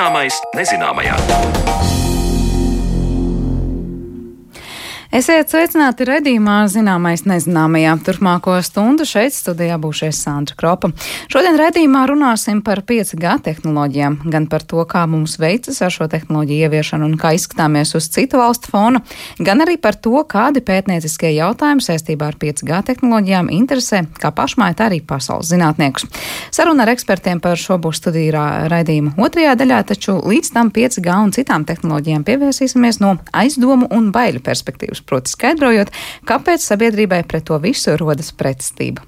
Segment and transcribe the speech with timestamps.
[0.00, 1.99] Zināmais nezināmajā.
[5.10, 7.96] Esiet sveicināti redzījumā zināmais nezināmajā.
[8.06, 10.92] Turpmāko stundu šeit studijā būšies Sandra Kropa.
[11.26, 16.68] Šodien redzījumā runāsim par 5G tehnoloģijām, gan par to, kā mums veicas ar šo tehnoloģiju
[16.68, 19.00] ieviešanu un kā izskatāmies uz citu valstu fona,
[19.42, 24.92] gan arī par to, kādi pētnieciskie jautājumi saistībā ar 5G tehnoloģijām interesē kā pašmāju, tā
[24.92, 26.06] arī pasaules zinātniekus.
[26.54, 31.34] Saruna ar ekspertiem par šo būs studiju raidījuma otrajā daļā, taču līdz tam 5G un
[31.34, 35.92] citām tehnoloģijām pievērsīsimies no aizdomu un baiļu perspektīvas proti skaidrojot,
[36.28, 39.06] kāpēc sabiedrībai pret to visu rodas pretestība.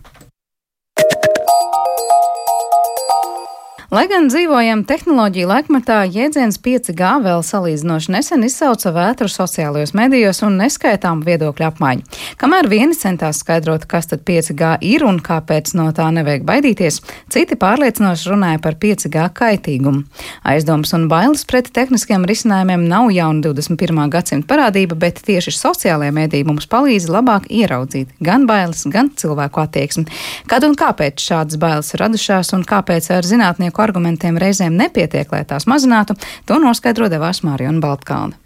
[3.92, 10.54] Lai gan dzīvojam tehnoloģiju laikmatā, jēdziens 5G vēl salīdzinoši nesen izsauca vētru sociālajos medijos un
[10.56, 12.06] neskaitām viedokļu apmaiņu.
[12.40, 17.58] Kamēr vieni centās skaidrot, kas tad 5G ir un kāpēc no tā nevajag baidīties, citi
[17.60, 20.06] pārliecinoši runāja par 5G kaitīgumu.
[20.54, 24.02] Aizdomas un bailes pret tehniskiem risinājumiem nav jauna 21.
[24.16, 30.08] gadsimta parādība, bet tieši sociālajie mediji mums palīdz labāk ieraudzīt gan bailes, gan cilvēku attieksmi.
[30.48, 35.68] Kad un kāpēc šādas bailes radušās un kāpēc ar zinātnieku argumentiem reizēm nepietiek, lai tās
[35.70, 36.16] mazinātu,
[36.46, 38.38] to noskaidro devās Mārija Baltkalna.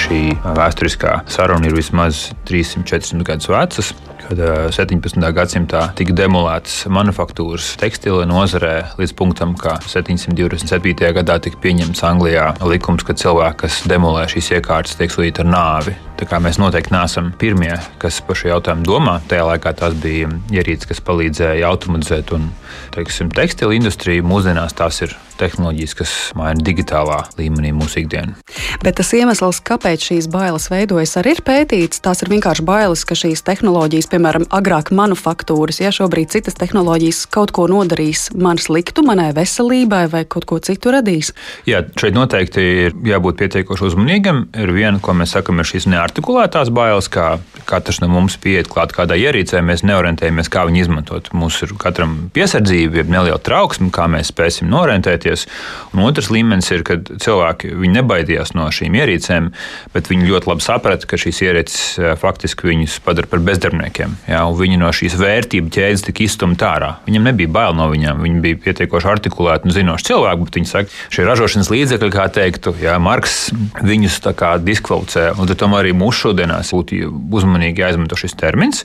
[0.00, 3.92] Šī vēsturiskā saruna ir vismaz 300-400 gadus vecas
[4.30, 5.18] kad 17.
[5.34, 11.10] gadsimtā tika demolētas manufaktūras tekstila nozarē līdz punktam, ka 727.
[11.16, 15.96] gadā tika pieņemts Anglijā likums, ka cilvēki, kas demolē šīs iekārtas, tiek sodīti ar nāvi.
[16.20, 19.16] Mēs noteikti neesam pirmie, kas par šo jautājumu domā.
[19.30, 22.50] Tajā laikā tās bija ierīces, kas palīdzēja automatizēt un
[22.94, 24.26] teiksim, tekstilu industriju.
[24.28, 28.36] Mūsdienās tās ir tehnoloģijas, kas maina digitālā līmenī mūsu ikdienu.
[28.84, 32.02] Bet tas iemesls, kāpēc šīs bailes veidojas, arī ir pētīts.
[32.04, 37.54] Tās ir vienkārši bailes, ka šīs tehnoloģijas, piemēram, agrāk manufaktūras, ja šobrīd citas tehnoloģijas kaut
[37.56, 41.32] ko nodarīs man sliktu, manai veselībai vai kaut ko citu radīs.
[41.68, 44.44] Jā, šeit noteikti ir jābūt pietiekoši uzmanīgam.
[44.60, 47.38] Ir viena, ko mēs sakam, ir šīs neārkārtas artikulētās bailes, kā
[47.70, 51.30] katrs no mums pieiet klāt kādai ierīcei, mēs neorientējamies, kā viņu izmantot.
[51.36, 55.46] Mums ir katram piesardzība, ir neliela trauksme, kā mēs spēsim norientēties.
[55.94, 59.50] Un otrs līmenis ir, kad cilvēki nebaidījās no šīm ierīcēm,
[59.94, 64.16] bet viņi ļoti labi saprata, ka šīs ierīces eh, faktiski viņus padara par bezdarbniekiem.
[64.30, 66.96] Jā, viņi no šīs vērtību ķēdes tika izstumti ārā.
[67.06, 71.00] Viņam nebija bail no viņiem, viņi bija pietiekoši artikulēti un zinoši cilvēki, bet viņi saka,
[71.14, 73.38] šie ražošanas līdzekļi, kā teiktu, jā, Marks
[73.78, 74.20] viņus
[74.66, 75.30] diskvalificē.
[75.40, 77.00] Un tomēr arī mūsu šodienās būtu
[77.38, 78.84] uzmanīgi jāizmanto šis termins.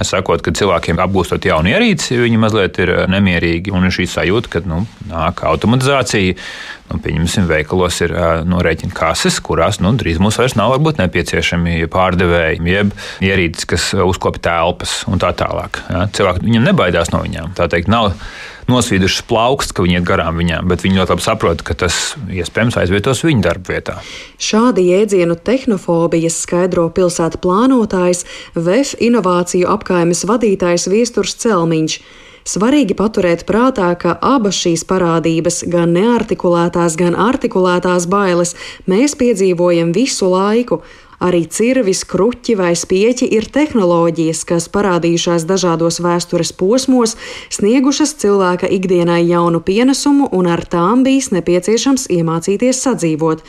[0.00, 4.56] Es sakot, ka cilvēkiem apgūstot jaunu ierīci, viņi mazliet ir nemierīgi un ir šī sajūta,
[4.56, 6.38] ka nu, nāk automatizācija.
[6.90, 11.78] Nu, pieņemsim, veikalos ir uh, norēķina kases, kurās nu, drīz mums vairs nav varbūt, nepieciešami
[11.92, 12.90] pārdevēji, jeb
[13.24, 15.80] ierīces, kas uzkopja telpas un tā tālāk.
[15.88, 16.04] Ja?
[16.12, 17.54] Cilvēki viņam nebaidās no viņām.
[17.56, 18.12] Tā teikt, nav
[18.68, 22.78] nosvīdušas plauksts, ka viņi iet garām viņām, bet viņi ļoti labi saprot, ka tas iespējams
[22.80, 23.96] aizvietos viņu darba vietā.
[24.40, 28.24] Šādi jēdzienu tehnofobijas skaidro pilsētu plānotājs,
[28.56, 31.98] VF inovāciju apkaimes vadītājs Viesturs Celmiņš.
[32.44, 38.52] Svarīgi paturēt prātā, ka abas šīs parādības, gan neartikulētās, gan artikulētās bailes,
[38.84, 40.82] mēs piedzīvojam visu laiku,
[41.22, 47.16] Arī cirvis, kruķi vai spieķi ir tehnoloģijas, kas parādījušās dažādos vēstures posmos,
[47.54, 53.44] sniegušas cilvēka ikdienai jaunu pienesumu un ar tām bijis nepieciešams iemācīties sadzīvot.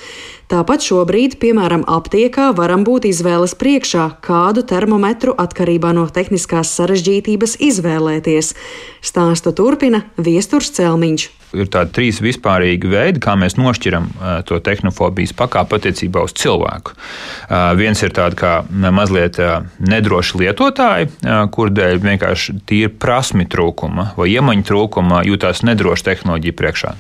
[0.46, 8.54] Tāpat šobrīd, piemēram, aptiekā varam būt izvēles priekšā, kādu termometru atkarībā no tehniskās sarežģītības izvēlēties.
[9.02, 14.10] Stāstu turpina Viesturs Celmiņš ir tādi trīs vispārīgi veidi, kā mēs nošķiram
[14.50, 16.96] to tehnofobijas pakāpi attiecībā uz cilvēku.
[17.80, 19.40] Viens ir tāds kā mazliet
[19.80, 21.10] nedroši lietotāji,
[21.56, 26.94] kur dēļ vienkārši tīri prasmi trūkuma vai iemaņu trūkuma jūtas nedroši tehnoloģiju priekšā.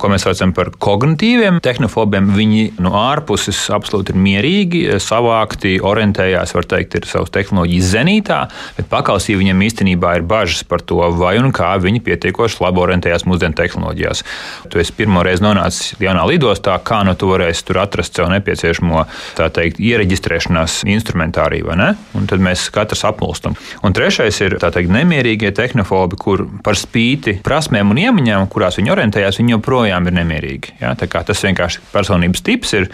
[0.00, 6.68] Ko mēs saucam par kognitīviem tehnofobiem, viņi no ārpuses absolūti ir mierīgi, savākti, orientējās, var
[6.70, 8.40] teikt, ir savas tehnoloģijas zenītā,
[8.78, 13.26] bet pakausī viņiem īstenībā ir bažas par to, vai un kā viņi pietiekoši labi orientējās
[13.28, 14.24] mūsdienu tehnoloģijā tehnoloģijās.
[14.70, 19.04] Tu esi pirmo reizi nonācis jaunā lidostā, kā nu tu varēsi tur atrast sev nepieciešamo
[19.36, 21.90] teikt, iereģistrēšanās instrumentāriju, vai ne?
[22.16, 23.56] Un tad mēs katrs apmulstam.
[23.84, 29.40] Un trešais ir teikt, nemierīgie tehnofobi, kur par spīti prasmēm un iemaņām, kurās viņi orientējās,
[29.40, 30.76] viņi joprojām ir nemierīgi.
[30.82, 30.94] Ja?
[30.96, 32.88] Tas vienkārši personības tips ir,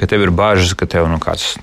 [0.00, 1.56] ka tev ir bažas, ka tev nu, kāds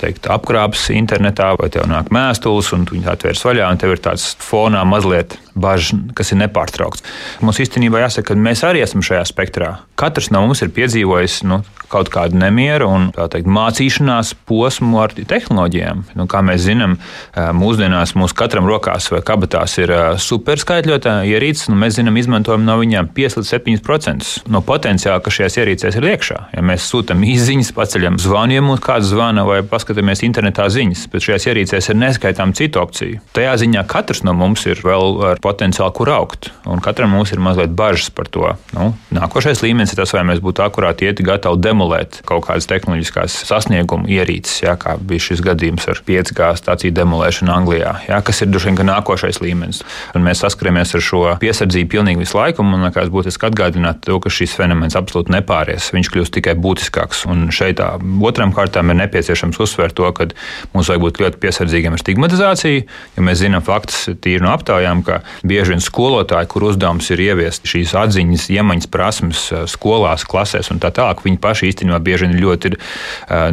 [0.00, 4.34] teikt, apkrāps internetā, vai tev nāk mēstules, un viņi atvērs vaļā, un tev ir tāds
[4.42, 7.04] fonā mazliet bažas, kas ir nepārtraukts.
[7.44, 9.70] Mums īstenībā jāsaka, ka mēs arī esam šajā spektrā.
[10.00, 11.60] Katrs no mums ir piedzīvojis nu,
[11.92, 16.02] kaut kādu nemieru un teikt, mācīšanās posmu ar tehnoloģijām.
[16.18, 16.96] Nu, kā mēs zinām,
[17.34, 19.92] mūsdienās mums katram rokās vai kabatās ir
[20.22, 25.58] superskaitļotā ierīces, un mēs zinām, izmantojam no viņiem 5 līdz 7% no potenciāla, kas šajās
[25.60, 26.38] ierīcēs ir iekšā.
[26.56, 31.28] Ja mēs sūtām īsiņas, paceļam zvanu, ja mums kāds zvana vai paskatāmies internetā ziņas, bet
[31.28, 33.20] šajās ierīcēs ir neskaitām citu opciju.
[33.36, 37.42] Tajā ziņā katrs no mums ir vēl ar potenciālu, kur augt, un katram mums ir
[37.44, 38.54] mazliet bažas par to.
[38.74, 43.36] Nu, nākošais līmenis ir tas, vai mēs būtu akurāti ieti gatavi demolēt kaut kādas tehnoloģiskās
[43.48, 48.52] sasniegumu ierīces, jā, kā bija šis gadījums ar 5G stāciju demolēšanu Anglijā, jā, kas ir
[48.52, 49.82] droši vien nākošais līmenis.
[50.16, 52.64] Un mēs saskaramies ar šo piesardzību pilnīgi visu laiku.
[52.66, 55.90] Man liekas, būtiski atgādināt to, ka šis fenomens absolūti nepāries.
[55.94, 57.24] Viņš kļūst tikai būtiskāks.
[57.30, 57.94] Un šeit tā,
[58.24, 60.28] otram kārtām ir nepieciešams uzsvērt to, ka
[60.74, 62.84] mums vajag būt ļoti piesardzīgiem ar stigmatizāciju,
[63.16, 67.66] jo mēs zinām faktus tīri no aptaujām, ka bieži vien skolotāji, kur uzdevums ir ieviest
[67.68, 69.44] šīs atziņas, iemaņas prasmes
[69.74, 72.78] skolās, klasēs un tā tālāk, viņi paši īstenībā bieži vien ļoti ir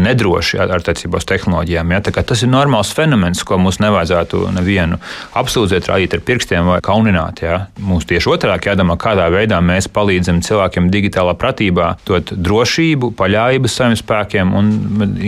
[0.02, 1.94] nedroši attiecībā uz tehnoloģijām.
[1.96, 2.02] Ja?
[2.22, 5.00] Tas ir normāls fenomens, ko mums nevajadzētu nevienu
[5.38, 7.44] apsūdzēt, rādīt ar pirkstiem vai kaunināt.
[7.46, 7.60] Ja?
[7.82, 13.98] Mums tieši otrādi jādomā, kādā veidā mēs palīdzam cilvēkiem digitālā pratībā dot drošību, paļāvību saviem
[14.00, 14.74] spēkiem un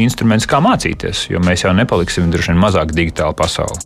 [0.06, 3.80] instrumentus, kā mācīties, jo mēs jau nepaliksim droši vien mazāk digitāla pasaule.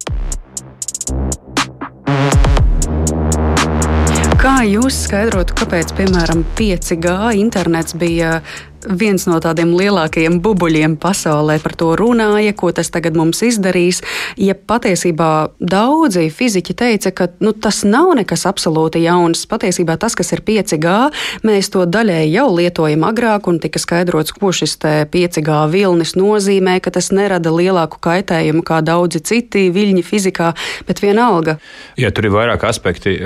[4.47, 8.37] Kā jūs skaidrotu, kāpēc, piemēram, 5G internets bija
[8.89, 14.01] viens no tādiem lielākajiem bubuļiem pasaulē par to runāja, ko tas tagad mums izdarīs.
[14.39, 20.31] Ja patiesībā daudzi fiziķi teica, ka nu, tas nav nekas absolūti jauns, patiesībā tas, kas
[20.35, 20.95] ir 5G,
[21.47, 24.77] mēs to daļēji jau lietojam agrāk, un tika skaidrots, ko šis
[25.11, 30.53] 5G vilnis nozīmē, ka tas nerada lielāku kaitējumu kā daudzi citi viļņi fizikā,
[30.87, 31.57] bet vienalga.
[31.99, 33.17] Jā, tur ir vairāk aspekti.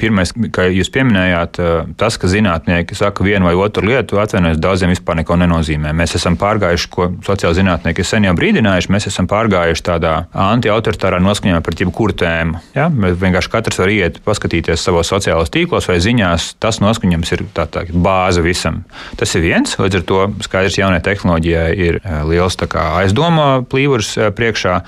[0.00, 1.60] Pirmais, kā jūs pieminējāt,
[2.00, 5.92] tas, ka zinātnieki saka vienu vai otru lietu, atvainojas daudziem daudziem vispār neko nenozīmē.
[5.94, 11.62] Mēs esam pārgājuši, ko sociāli zinātnieki sen jau brīdinājuši, mēs esam pārgājuši tādā anti-autoritārā noskaņojumā
[11.62, 12.60] pret jebkuru tēmu.
[12.74, 12.88] Ja?
[12.90, 16.56] Mēs vienkārši katrs var iet, paskatīties savos sociālajos tīklos vai ziņās.
[16.60, 18.84] Tas noskaņojums ir tā, tā bāze visam.
[19.16, 24.30] Tas ir viens, līdz ar to skaidrs, jaunai tehnoloģijai ir eh, liels aizdomā plīvurs eh,
[24.34, 24.80] priekšā.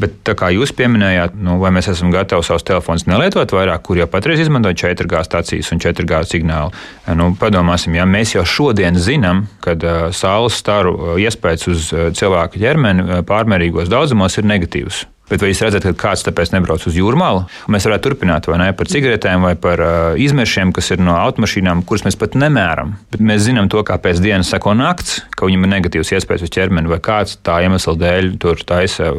[0.00, 4.08] Bet kā jūs pieminējāt, nu, vai mēs esam gatavi savus telefonus nelietot vairāk, kur jau
[4.10, 6.72] patreiz izmanto 4G stācijas un 4G signālu.
[7.18, 13.22] Nu, padomāsim, ja mēs jau šodien zinām, ka uh, saules staru iespējas uz cilvēku ķermeni
[13.28, 15.04] pārmērīgos daudzumos ir negatīvs.
[15.30, 17.44] Bet vai jūs redzat, ka kāds tāpēc nebrauc uz jūrmālu?
[17.70, 21.84] Mēs varētu turpināt vai ne par cigaretēm vai par uh, izmešiem, kas ir no automašīnām,
[21.86, 22.96] kuras mēs pat nemēram.
[23.14, 26.54] Bet mēs zinām to, kā pēc dienas seko nakts, ka viņam ir negatīvs iespējas uz
[26.56, 29.12] ķermeni vai kāds tā iemesla dēļ tur taisa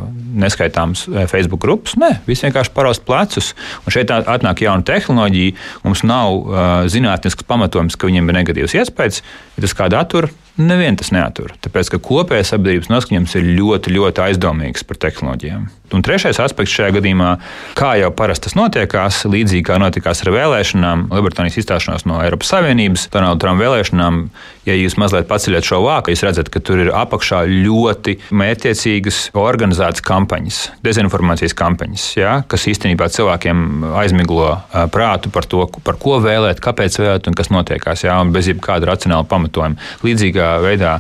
[0.44, 1.96] neskaitāms Facebook grupas.
[2.02, 3.54] Nē, viss vienkārši paraust plecus.
[3.86, 5.56] Un šeit atnāk jauna tehnoloģija.
[5.88, 6.62] Mums nav uh,
[6.92, 9.24] zinātnisks pamatojums, ka viņiem ir negatīvs iespējas.
[9.56, 10.28] Ja tas kādā attur,
[10.60, 11.54] Nevienu tas neatur.
[11.64, 15.70] Tāpēc, ka kopējais sabiedrības noskaņojums ir ļoti, ļoti aizdomīgs par tehnoloģijām.
[15.96, 17.36] Un trešais aspekts šajā gadījumā,
[17.78, 23.08] kā jau parasti tas notiekās, līdzīgi kā notikās ar vēlēšanām, Lielbritānijas izstāšanos no Eiropas Savienības,
[23.14, 24.22] Donalda Trumpa vēlēšanām,
[24.68, 30.04] ja jūs mazliet paceļat šo vāku, jūs redzat, ka tur ir apakšā ļoti mērķiecīgas, organizētas
[30.06, 34.54] kampaņas, dezinformācijas kampaņas, ja, kas īstenībā cilvēkiem aizmiglo
[34.94, 38.92] prātu par to, par ko vēlēt, kāpēc vēlēt un kas notiekās, ja, un bez jebkāda
[38.92, 39.80] racionāla pamatojuma.
[40.06, 40.98] Līdzīgā veidā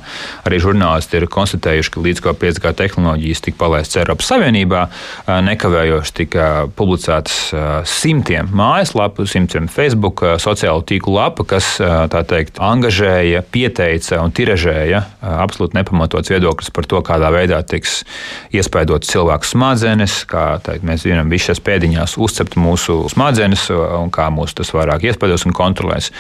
[0.48, 4.88] arī žurnālisti ir konstatējuši, ka līdz ko 5G tehnoloģijas tika palaistas Eiropas Savienībā,
[5.28, 7.38] nekavējoši tika publicētas
[7.90, 11.74] simtiem mājaslapu, simtiem Facebook sociālo tīklu lapu, kas
[12.30, 18.02] teikt, angažēja, pieteica un tiražēja absolūti nepamatots viedoklis par to, kādā veidā tiks
[18.56, 24.56] iespaidots cilvēku smadzenes, kā teikt, mēs zinām, visas pēdiņās uzcept mūsu smadzenes un kā mūs
[24.58, 26.12] tas vairāk iespaidos un kontrolēs.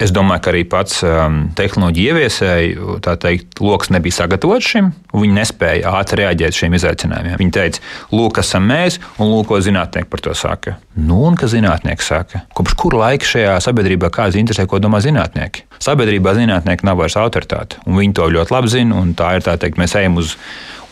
[0.00, 5.36] Es domāju, ka arī pats um, tehnoloģija ieviesēji, tā teikt, lokus nebija sagatavots šim, viņi
[5.36, 7.36] nespēja ātri reaģēt šiem izaicinājumiem.
[7.40, 7.82] Viņi teica,
[8.14, 10.78] lūk, esam mēs, un lūk, ko zinātnieki par to saka.
[10.96, 12.46] Nu, un kas zinātnieki saka?
[12.56, 15.66] Kopš kura laika šajā sabiedrībā kāds interesē, ko domā zinātnieki?
[15.84, 19.60] Sabiedrībā zinātnieki nav vairs autoritāte, un viņi to ļoti labi zina, un tā ir tā
[19.60, 20.38] teikt, mēs ejam uz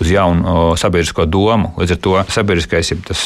[0.01, 1.73] uz jaunu sabiedrisko domu.
[1.79, 3.23] Līdz ar to sabiedriskais tas,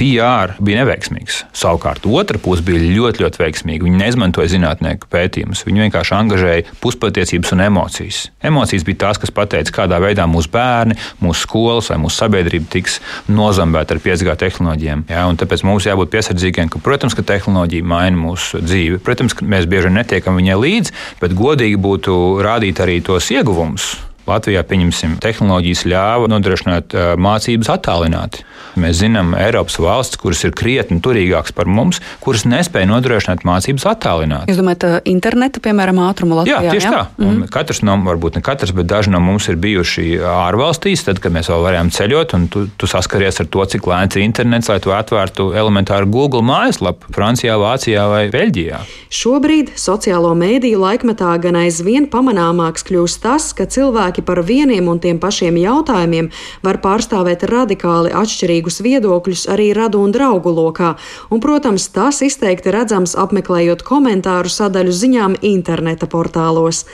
[0.00, 1.44] PR bija neveiksmīgs.
[1.56, 3.86] Savukārt otra puse bija ļoti, ļoti veiksmīga.
[3.86, 8.22] Viņi neizmantoja zinātnieku pētījumus, viņi vienkārši angažēja puspatiesības un emocijas.
[8.46, 13.00] Emocijas bija tās, kas pateica, kādā veidā mūsu bērni, mūsu skolas vai mūsu sabiedrība tiks
[13.30, 15.06] nozambēta ar 5G tehnoloģijām.
[15.10, 19.00] Ja, tāpēc mums jābūt piesardzīgiem, ka, protams, ka tehnoloģija maina mūsu dzīvi.
[19.04, 23.92] Protams, mēs bieži netiekam viņai līdzi, bet godīgi būtu rādīt arī tos ieguvumus
[24.30, 28.46] Latvijā, pieņemsim, tehnoloģijas ļāva nodrošināt mācības attālināti.
[28.78, 34.52] Mēs zinām, Eiropas valsts, kuras ir krietni turīgākas par mums, kuras nespēja nodrošināt mācības attālināti.
[34.52, 36.60] Jūs domājat, interneta, piemēram, ātrumu Latvijā?
[36.62, 36.92] Jā, tieši jā?
[36.92, 37.02] tā.
[37.18, 37.50] Mm -hmm.
[37.50, 41.50] Katrs no, varbūt ne katrs, bet daži no mums ir bijuši ārvalstīs, tad, kad mēs
[41.50, 44.90] vēl varējām ceļot, un tu, tu saskaries ar to, cik lēns ir internets, lai tu
[44.90, 48.78] atvērtu elementāru Google mājaslapu Francijā, Vācijā vai Beļģijā.
[49.10, 55.18] Šobrīd sociālo mēdīju laikmetā gan aizvien pamanāmāks kļūst tas, ka cilvēki par vieniem un tiem
[55.22, 56.30] pašiem jautājumiem
[56.64, 60.94] var pārstāvēt radikāli atšķirīgus viedokļus arī radu un draugu lokā,
[61.30, 66.84] un, protams, tas izteikti redzams apmeklējot komentāru sadaļu ziņām interneta portālos.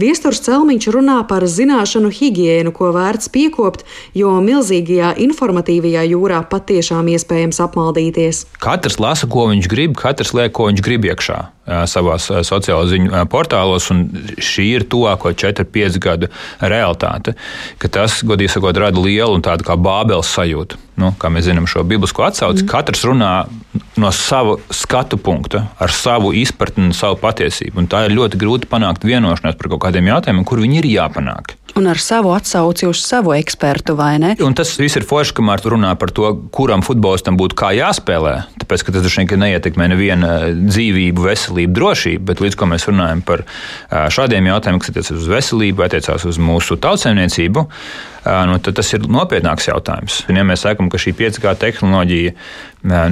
[0.00, 3.86] Viesturs Celmiņš runā par zināšanu higiēnu, ko vērts piekopt,
[4.18, 8.46] jo milzīgajā informatīvajā jūrā patiešām iespējams apmaldīties.
[8.62, 13.88] Katrs lasa, ko viņš grib, katrs liek, ko viņš grib iekšā savā sociālo ziņu portālos,
[13.94, 14.04] un
[14.42, 17.36] šī ir tuvāko 4-5 gadu realitāte.
[17.92, 20.80] Tas, godīgi sakot, rada lielu un tādu kā bābeles sajūtu.
[21.00, 22.68] Nu, kā mēs zinām šo biblisko atsauci, mm.
[22.68, 23.32] katrs runā
[24.02, 27.80] no sava skatu punkta, ar savu izpratni un savu patiesību.
[27.80, 31.56] Un tā ir ļoti grūti panākt vienošanos par kaut kādiem jautājumiem, kur viņi ir jāpanāk.
[31.78, 34.34] Un ar savu atsauci uz savu ekspertu, vai ne?
[34.44, 38.34] Un tas viss ir forši, kamēr runā par to, kuram futbolistam būtu kā jāspēlē.
[38.60, 40.32] Tāpēc, ka tas droši vien neietekmē nevienu
[40.66, 42.24] dzīvību, veselību, drošību.
[42.28, 43.46] Bet līdz ko mēs runājam par
[43.88, 47.64] šādiem jautājumiem, kas attiecas uz veselību, attiecās uz mūsu tautsēmniecību,
[48.22, 50.20] nu, tad tas ir nopietnāks jautājums.
[50.30, 52.34] Un, ja mēs sakām, ka šī 5G tehnoloģija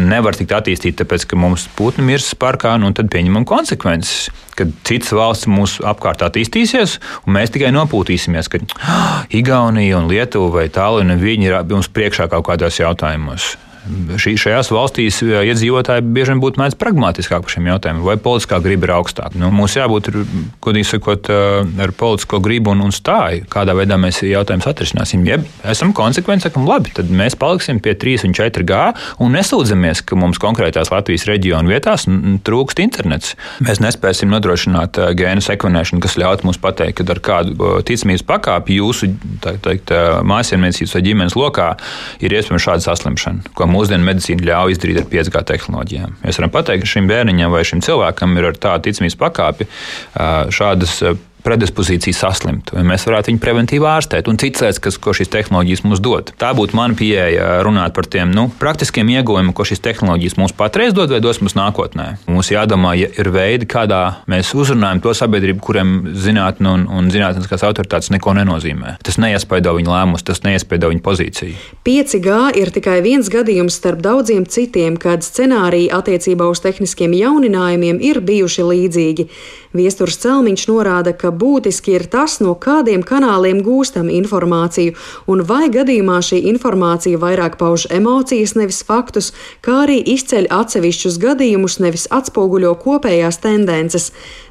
[0.02, 4.31] nevar tikt attīstīta, tāpēc, ka mums putni mirs parkā, nu, tad pieņemam konsekvences.
[4.59, 10.61] Kad citas valsts mūsu apkārt attīstīsies, un mēs tikai nopūtīsimies, ka oh, Igaunija un Lietuva
[10.61, 13.55] vai Tālina viņi ir mums priekšā kaut kādos jautājumos
[14.20, 18.88] šī, šajās valstīs iedzīvotāji bieži vien būtu mēdz pragmatiskāk par šiem jautājumiem, vai politiskā griba
[18.88, 19.38] ir augstāka.
[19.40, 20.10] Nu, mums jābūt,
[20.62, 25.25] godīgi sakot, ar politisko gribu un, un stāju, kādā veidā mēs jautājumus atrisināsim.
[25.28, 25.40] Ja
[25.72, 28.80] esam konsekventi, sakam, labi, tad mēs paliksim pie 3 un 4 G
[29.25, 32.06] un nesūdzamies, ka mums konkrētās Latvijas reģionu vietās
[32.46, 33.34] trūkst internets.
[33.64, 39.10] Mēs nespēsim nodrošināt gēnu sekvenēšanu, kas ļautu mums pateikt, ka ar kādu ticamības pakāpi jūsu
[40.26, 41.72] mājasemniecības vai ģimenes lokā
[42.20, 46.19] ir iespējama šāda saslimšana, mūsdienu medicīna ļauj izdarīt ar 5G tehnoloģijām.
[46.25, 49.69] Mēs varam pateikt, ka šim bērniņam vai šim cilvēkam ir ar tādu ticamības pakāpi
[50.59, 51.00] šādas
[51.44, 55.85] predispozīcija saslimt, vai mēs varētu viņu preventīvi ārstēt, un citas lietas, kas, ko šīs tehnoloģijas
[55.87, 56.32] mums dod.
[56.40, 60.94] Tā būtu mana pieeja runāt par tiem nu, praktiskiem ieguvumiem, ko šīs tehnoloģijas mums patreiz
[60.97, 62.06] dod vai dos mums nākotnē.
[62.30, 67.64] Mums jādomā, ja ir veidi, kādā mēs uzrunājam to sabiedrību, kuriem zinātnē un, un zinātniskās
[67.66, 68.97] autoritātes neko nenozīmē.
[69.06, 71.56] Tas neiespaido viņu lēmumus, tas neiespaido viņu pozīciju.
[71.87, 78.23] 5G ir tikai viens gadījums starp daudziem citiem, kad scenāriji attiecībā uz tehniskiem jauninājumiem ir
[78.25, 79.28] bijuši līdzīgi.
[79.71, 84.97] Viesturs Celmiņš norāda, ka būtiski ir tas, no kādiem kanāliem gūstam informāciju,
[85.31, 89.31] un vai gadījumā šī informācija vairāk pauž emocijas, nevis faktus,
[89.62, 94.11] kā arī izceļ atsevišķus gadījumus, nevis atspoguļo kopējās tendences.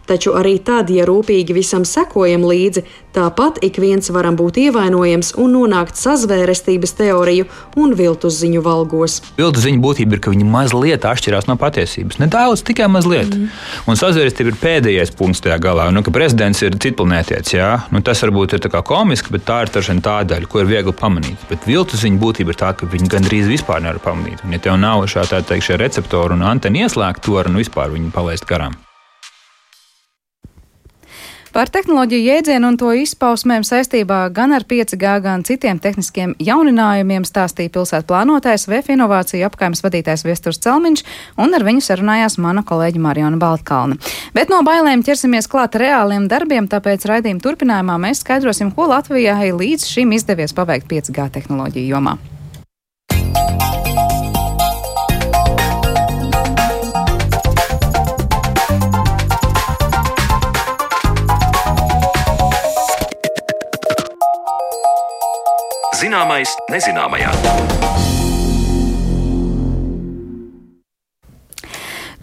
[0.09, 2.81] Taču arī tad, ja rūpīgi visam sekojam līdzi,
[3.13, 7.45] tāpat ik viens varam būt ievainojams un nonākt sazvērestības teoriju
[7.77, 9.19] un viltus ziņu valgos.
[9.37, 12.17] Viltus ziņu būtība ir, ka viņi mazliet atšķirās no patiesības.
[12.23, 13.29] Nedaudz, tikai mazliet.
[13.29, 13.53] Mm.
[13.85, 15.91] Un sazvērestība ir pēdējais punkts tajā galā.
[15.93, 20.49] Nu, prezidents ir citplanētietis, jā, nu, tas varbūt ir komiski, bet tā ir tā daļa,
[20.49, 21.47] ko ir viegli pamanīt.
[21.53, 24.41] Bet viltus ziņu būtība ir tā, ka viņi gandrīz vispār nevar pamanīt.
[24.41, 27.93] Un, ja tev nav šāda tā teikt, receptora un antena ieslēgta, to var nu vispār
[28.15, 28.73] palaist garām.
[31.49, 37.73] Par tehnoloģiju jēdzienu un to izpausmēm saistībā gan ar 5G, gan citiem tehniskiem jauninājumiem stāstīja
[37.73, 41.03] pilsētu plānotājs VF inovāciju apkaimes vadītājs Viesturs Celmiņš,
[41.41, 43.97] un ar viņu sarunājās mana kolēģi Mariona Baltkalna.
[44.37, 49.89] Bet no bailēm ķersimies klāt reāliem darbiem, tāpēc raidījuma turpinājumā mēs skaidrosim, ko Latvijai līdz
[49.89, 52.19] šim izdevies paveikt 5G tehnoloģiju jomā.
[66.09, 67.29] Zināmais nezināmajā.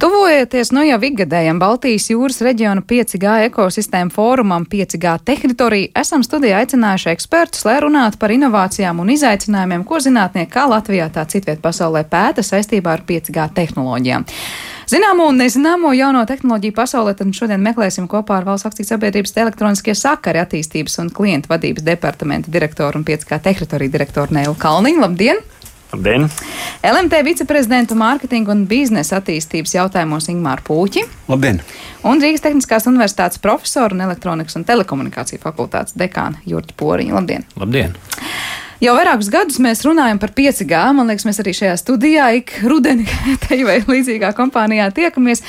[0.02, 7.12] Tuvojoties nu jau ikgadējam Baltijas jūras reģiona 5G ekosistēmu fórumam 5G teritorija, esam studijā aicinājuši
[7.12, 12.42] ekspertus, lai runātu par inovācijām un izaicinājumiem, ko zinātnieki kā Latvijā, tā citviet pasaulē pēta
[12.42, 14.26] saistībā ar 5G tehnoloģijām.
[14.86, 19.96] Zināmo un nezināmo jauno tehnoloģiju pasaulē tad šodien meklēsim kopā ar Valsts akcijas sabiedrības elektroniskie
[19.98, 25.02] sakari attīstības un klientu vadības departamenta direktoru un 5K teritoriju direktoru Nēlu Kalniņu.
[25.02, 25.40] Labdien!
[25.90, 26.28] Labdien!
[26.86, 31.02] LMT viceprezidentu mārketinga un biznesa attīstības jautājumos Ingmāru Pūķi.
[31.32, 31.58] Labdien!
[32.06, 37.18] Un Rīgas Tehniskās Universitātes profesoru un elektronikas un telekomunikāciju fakultātes dekānu Jurģi Poriņu.
[37.18, 37.48] Labdien!
[37.58, 37.98] Labdien!
[38.76, 40.80] Jau vairākus gadus mēs runājam par 5G.
[40.96, 43.06] Man liekas, mēs arī šajā studijā ik rudeni
[43.46, 45.40] te vai līdzīgā kompānijā tiekamies.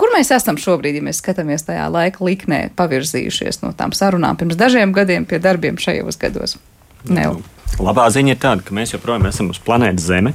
[0.00, 4.56] Kur mēs esam šobrīd, ja mēs skatāmies tajā laika liknē, pavirzījušies no tām sarunām pirms
[4.56, 6.56] dažiem gadiem pie darbiem šajos gados?
[7.04, 7.42] Neu.
[7.80, 10.32] Labā ziņa ir tāda, ka mēs joprojām esam uz planētas Zeme.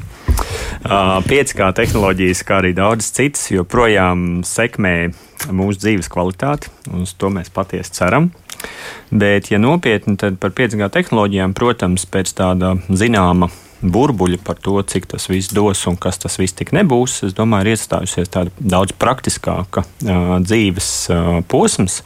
[0.85, 4.95] 5G tehnoloģijas, kā arī daudzas citas, joprojām sekmē
[5.49, 6.69] mūsu dzīves kvalitāti.
[6.93, 8.29] Uz to mēs patiesi ceram.
[9.11, 13.51] Bet, ja nopietni, tad par 5G tehnoloģijām, protams, pēc tāda zināma
[13.91, 17.67] burbuļi par to, cik tas viss dos un kas tas viss tik nebūs, es domāju,
[17.67, 22.01] ir iestājusies tāda daudz praktiskāka uh, dzīves uh, posms,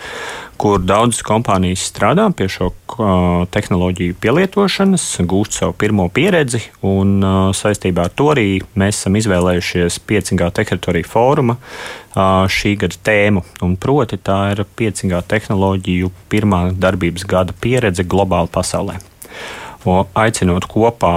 [0.59, 7.37] kur daudzas kompānijas strādā pie šo uh, tehnoloģiju pielietošanas, gūst savu pirmo pieredzi, un uh,
[7.55, 8.47] saistībā ar to arī
[8.79, 15.21] mēs esam izvēlējušies 5G teritoriju fóruma uh, šī gada tēmu, un proti tā ir 5G
[15.31, 18.99] tehnoloģiju pirmā darbības gada pieredze globāli pasaulē.
[19.87, 21.13] O, aicinot kopā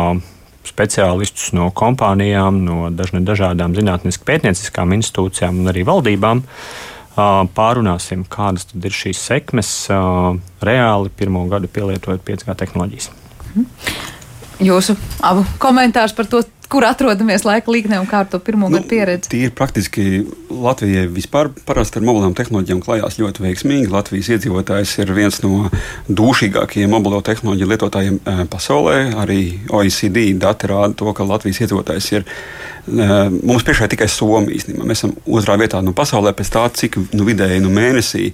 [0.68, 6.42] speciālistus no kompānijām, no dažādām zinātniskām pētnieciskām institūcijām un arī valdībām.
[7.12, 9.72] Pārunāsim, kādas ir šīs sekmes
[10.64, 13.10] reāli pirmo gadu pielietojot 5G tehnoloģijas.
[14.62, 16.40] Jūsu abu komentārs par to,
[16.72, 19.30] kur atrodamies laika līnijā un kā ar to pirmo nu, gadu pieredzi?
[19.32, 20.06] Tīri praktiski
[20.50, 23.92] Latvijai vispār parasti ar mobilām tehnoloģijām klājās ļoti veiksmīgi.
[23.92, 25.68] Latvijas iedzīvotājs ir viens no
[26.08, 28.20] dūšīgākajiem mobilo tehnoloģiju lietotājiem
[28.52, 28.98] pasaulē.
[29.22, 29.40] Arī
[29.72, 32.28] OECD dati rāda to, ka Latvijas iedzīvotājs ir
[32.82, 34.56] Mums priekšā ir tikai Somija.
[34.56, 34.84] Īstenībā.
[34.88, 38.32] Mēs esam otrā vietā no pasaulē pēc tā, cik nu, vidēji nu, mēnesī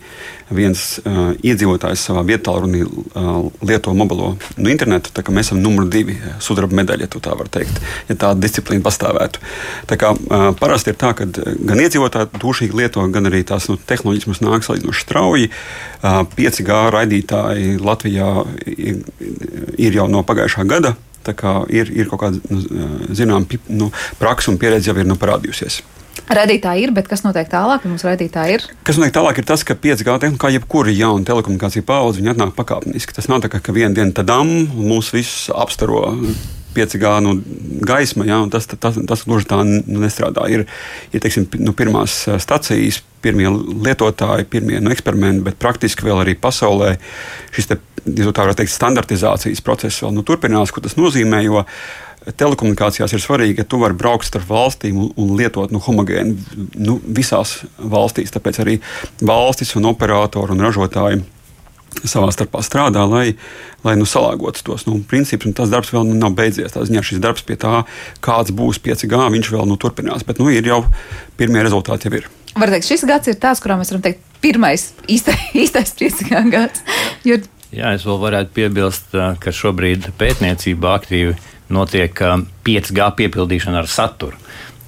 [0.54, 5.12] viens uh, iedzīvotājs savā vietā runī, uh, lieto mobilo nu, internetu.
[5.28, 9.42] Mēs esam numur divi sudraba medaļa, ja tā var teikt, ja tāda disciplīna pastāvētu.
[9.90, 13.78] Tā kā, uh, parasti ir tā, ka gan iedzīvotāji dušīgi lieto, gan arī tās nu,
[13.90, 15.50] tehnoloģijas mums nāk salīdzinoši strauji.
[15.99, 18.30] Uh, 5G raidītāji Latvijā
[18.70, 19.04] ir,
[19.76, 20.94] ir jau no pagājušā gada
[21.68, 22.62] ir, ir kaut kāda nu,
[23.12, 25.82] zināmā nu, praksa un pieredze jau ir nu, parādījusies.
[26.28, 27.85] Radītāji ir, bet kas notiek tālāk?
[27.88, 28.64] Mums radītāji ir.
[28.85, 32.55] Kas notiek tālāk, ir tas, ka 5G tehnoloģija, kā jebkura jauna telekomunikācija paudze, viņa atnāk
[32.59, 33.16] pakāpeniski.
[33.16, 36.18] Tas nav tā, ka viena diena tadam un mūs visus apstaro
[36.79, 37.35] 5G nu,
[37.88, 40.47] gaisma, ja, tas, tas, tas, gluži tā nestrādā.
[40.53, 40.64] Ir,
[41.12, 46.95] ir teiksim, nu, pirmās stacijas, pirmie lietotāji, pirmie nu, eksperimenti, bet praktiski vēl arī pasaulē
[47.57, 50.75] šis te, teikt, standartizācijas process vēl nu, turpinās.
[50.75, 51.43] Ko tas nozīmē?
[51.47, 51.64] Jo,
[52.38, 56.99] telekomunikācijās ir svarīgi, ka tu vari braukt starp valstīm un, un lietot nu, homogēnu nu,
[57.05, 58.33] visās valstīs.
[58.35, 58.79] Tāpēc arī
[59.25, 61.23] valstis un operatori un ražotāji
[62.05, 63.33] savā starpā strādā, lai,
[63.87, 65.55] lai nu, salāgotu tos nu, principus.
[65.57, 66.72] Tas darbs vēl nav beidzies.
[66.74, 67.83] Tā ziņā šis darbs pie tā,
[68.24, 70.27] kāds būs 5G, viņš vēl nu, turpinās.
[70.29, 70.83] Bet nu, ir jau
[71.40, 72.09] pirmie rezultāti.
[72.09, 72.31] Jau ir.
[72.59, 76.85] Var teikt, šis gads ir tāds, kurā mēs varam teikt, pirmais īstais, īstais 5G gads.
[77.29, 77.40] Jo...
[77.68, 81.35] Jā, es vēl varētu piebilst, ka šobrīd pētniecībā aktīvi
[81.68, 82.16] notiek
[82.64, 84.38] 5G piepildīšana ar saturu.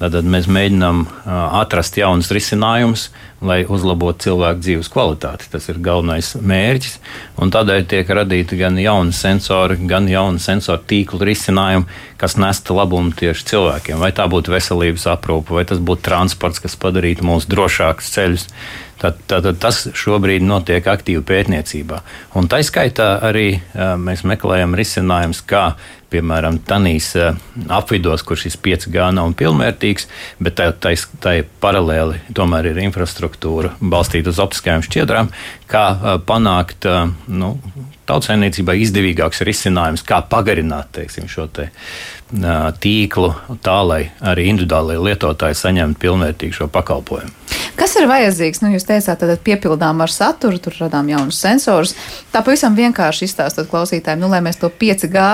[0.00, 3.10] Tad mēs mēģinām atrast jaunus risinājumus,
[3.44, 5.48] lai uzlabotu cilvēku dzīves kvalitāti.
[5.52, 6.94] Tas ir galvenais mērķis.
[7.36, 13.48] Tādēļ tiek radīti gan jauni sensori, gan jauni sensoru tīklu risinājumi, kas nestu labumu tieši
[13.52, 14.00] cilvēkiem.
[14.00, 18.48] Vai tā būtu veselības aprūpe, vai tas būtu transports, kas padarītu mūs drošākus ceļus.
[19.00, 22.02] Tad, tad, tad tas šobrīd notiek aktīvi pētniecībā.
[22.36, 23.54] Un tā skaitā arī
[23.96, 25.70] mēs meklējam risinājumus, kā
[26.10, 27.12] piemēram, tanīs
[27.70, 30.08] apvidos, kur šis 5G nav pilnvērtīgs,
[30.42, 35.30] bet tai, tai, tai paralēli tomēr ir infrastruktūra balstīta uz optiskajām šķiedrām,
[35.70, 35.84] kā
[36.26, 36.88] panākt
[37.30, 37.54] nu,
[38.10, 41.70] tautsēmniecībai izdevīgāks risinājums, kā pagarināt teiksim, šo te,
[42.82, 43.30] tīklu
[43.64, 47.36] tā, lai arī individuālajie lietotāji saņemtu pilnvērtīgu šo pakalpojumu.
[47.78, 48.60] Kas ir vajadzīgs?
[48.60, 51.94] Nu, jūs teicāt, tad piepildām ar saturu, tur radām jaunus sensorus.
[52.32, 55.24] Tā pavisam vienkārši izstāstot klausītājiem, nu, lai mēs to 5G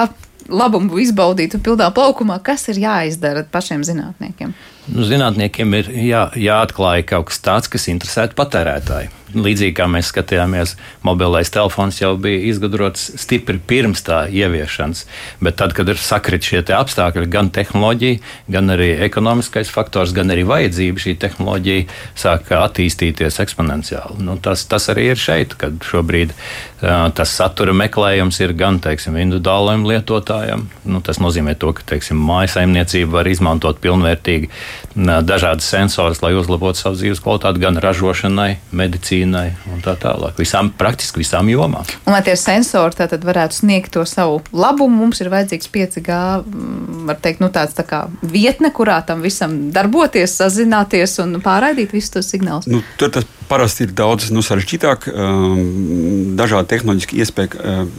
[0.48, 4.54] labumu izbaudītu un pildām plaukumā, kas ir jāizdara pašiem zinātniekiem?
[4.86, 9.10] Nu, zinātniekiem ir jā, jāatklāj kaut kas tāds, kas interesētu patērētāju.
[9.34, 15.02] Līdzīgi kā mēs skatījāmies, mobilais telefons jau bija izgudrots stipri pirms tā ieviešanas.
[15.42, 18.20] Bet tad, kad ir sakrit šie apstākļi, gan tehnoloģija,
[18.54, 24.20] gan arī ekonomiskais faktors, gan arī vajadzība, šī tehnoloģija sāk attīstīties eksponenciāli.
[24.22, 29.18] Nu, tas, tas arī ir šeit, kad šobrīd uh, tas satura meklējums ir gan teiksim,
[29.18, 30.66] individuālajiem lietotājiem.
[30.86, 34.54] Nu, tas nozīmē to, ka teiksim, mājasaimniecība var izmantot pilnvērtīgi
[34.94, 40.36] dažādas sensorus, lai uzlabotu savu dzīves kvalitāti gan ražošanai, medicīnai medicīnai un tā tālāk.
[40.38, 41.86] Visām, praktiski visām jomām.
[42.06, 47.06] Un, lai tie sensori tātad varētu sniegt to savu labumu, mums ir vajadzīgs 5G, mm,
[47.08, 52.14] var teikt, nu tāds tā kā vietne, kurā tam visam darboties, sazināties un pārraidīt visus
[52.14, 52.68] tos signālus.
[52.70, 55.08] Nu, tur tas parasti ir daudz nu, sarežģītāk.
[55.12, 57.90] Um, dažādi tehnoloģiski iespēja um,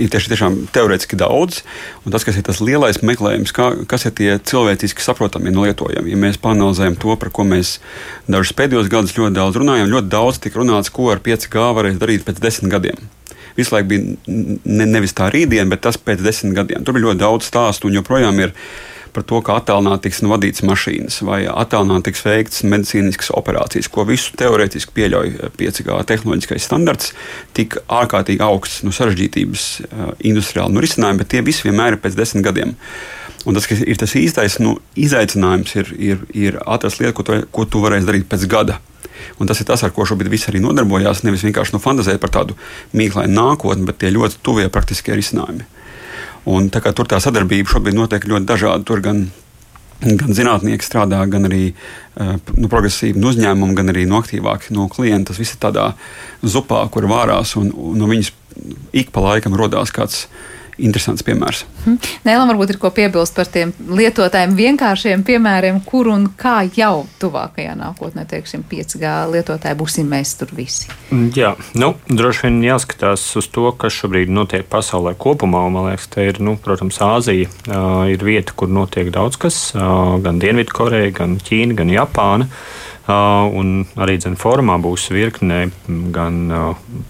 [0.00, 1.62] ir tieši tiešām teorētiski daudz.
[2.04, 6.12] Tas, kas ir tas lielais meklējums, kā, kas ir tie cilvēciski saprotamie un lietojami.
[6.14, 7.76] Ja mēs panalizējam to, par ko mēs
[8.30, 12.26] dažus pēdējos gadus ļoti daudz runājam, ļoti daudz tika runāts, ko ar 5G varēs darīt
[12.28, 13.10] pēc desmit gadiem.
[13.56, 14.16] Visu laiku bija
[14.64, 16.86] ne, nevis tā rītdiena, bet tas pēc desmit gadiem.
[16.86, 18.54] Tur bija ļoti daudz stāstu un joprojām ir
[19.12, 24.36] par to, kā attālināti tiks vadītas mašīnas vai attālināti tiks veikts medicīniskas operācijas, ko visu
[24.40, 27.12] teorētiski pieļauj 5G tehnoloģiskais standarts,
[27.56, 29.66] tik ārkārtīgi augsts nu, sarežģītības
[30.28, 32.76] industriāli nu, risinājumi, bet tie visi vienmēr ir pēc desmit gadiem.
[33.44, 37.38] Un tas, kas ir tas īstais nu, izaicinājums, ir, ir, ir atrast lietu, ko tu,
[37.50, 38.78] ko tu varēsi darīt pēc gada.
[39.42, 41.24] Un tas ir tas, ar ko šobrīd visi arī nodarbojās.
[41.26, 42.56] Nevis vienkārši nu, fantāzēt par tādu
[42.96, 45.66] mīklainu nākotni, bet tie ļoti tuvie praktiskie risinājumi.
[46.50, 48.86] Un, tā tur tā sadarbība šobrīd notiek ļoti dažādi.
[48.88, 49.26] Tur gan
[50.02, 54.88] gan zinātnieki strādā, gan arī uh, nu, progresīvi no uzņēmumi, gan arī no aktīvāki no
[54.90, 55.30] klienta.
[55.30, 55.92] Tas viss ir tādā
[56.42, 58.32] zupā, kur vārās, un, un no viņas
[58.98, 60.26] ik pa laikam radās kāds
[60.78, 61.64] interesants piemērs.
[61.84, 61.98] Hmm.
[62.26, 67.74] Nēlam varbūt ir ko piebilst par tiem lietotājiem vienkāršiem piemēriem, kur un kā jau tuvākajā
[67.78, 70.90] nākotnē, teiksim, 5G lietotāji būsim mēs tur visi.
[71.10, 75.64] Mm, jā, nu, droši vien jāskatās uz to, kas šobrīd notiek pasaulē kopumā.
[75.72, 80.16] Man liekas, te ir, nu, protams, Āzija uh, ir vieta, kur notiek daudz kas, uh,
[80.22, 82.48] gan Dienvidkoreja, gan Ķīna, gan Japāna.
[82.48, 82.81] Uh,
[83.52, 85.64] Un arī dzen, formā būs virkne
[86.14, 86.38] gan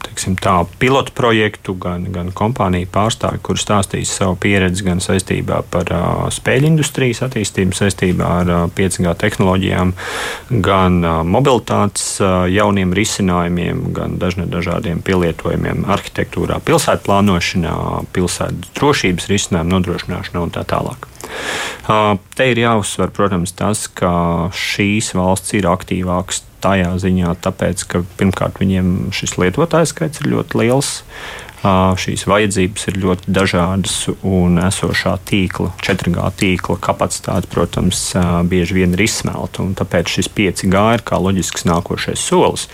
[0.05, 5.93] teiksim, tā, pilotu projektu, gan, gan kompāniju pārstāvju, kur stāstīs savu pieredzi gan saistībā par
[6.35, 9.95] spēļu industrijas attīstību, saistībā ar 5G tehnoloģijām,
[10.65, 12.19] gan mobilitātes
[12.53, 17.79] jauniem risinājumiem, gan dažādiem pielietojumiem arhitektūrā, pilsētu plānošanā,
[18.17, 21.12] pilsētu drošības risinājumu nodrošināšanā un tā tālāk.
[22.37, 24.12] Te ir jāuzsver, protams, tas, ka
[24.55, 30.61] šīs valsts ir aktīvākas tajā ziņā, tāpēc, ka pirmkārt viņiem šis lietotāju skaits ir ļoti
[30.62, 30.92] liels.
[31.62, 33.94] Šīs vajadzības ir ļoti dažādas,
[34.27, 38.01] un esošā tīkla, 4G tīkla kapacitāte, protams,
[38.51, 39.62] bieži vien ir izsmelta.
[39.79, 42.66] Tāpēc šis 5G ir kā loģisks nākošais solis,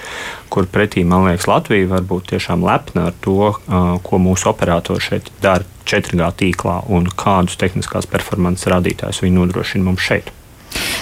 [0.49, 3.51] kur pretī, man liekas, Latvija var būt tiešām lepna ar to,
[4.09, 10.01] ko mūsu operatori šeit dara 4G tīklā un kādus tehniskās performances rādītājus viņi nodrošina mums
[10.01, 10.33] šeit.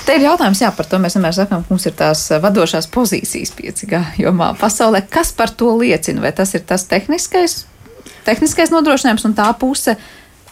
[0.07, 3.55] Te ir jautājums, jā, par to mēs vienmēr sakām, ka mums ir tās vadošās pozīcijas
[3.55, 5.07] 5G jomā pasaulē.
[5.11, 6.23] Kas par to liecina?
[6.23, 7.65] Vai tas ir tas tehniskais
[8.27, 9.97] tehniskais nodrošinājums un tā puse.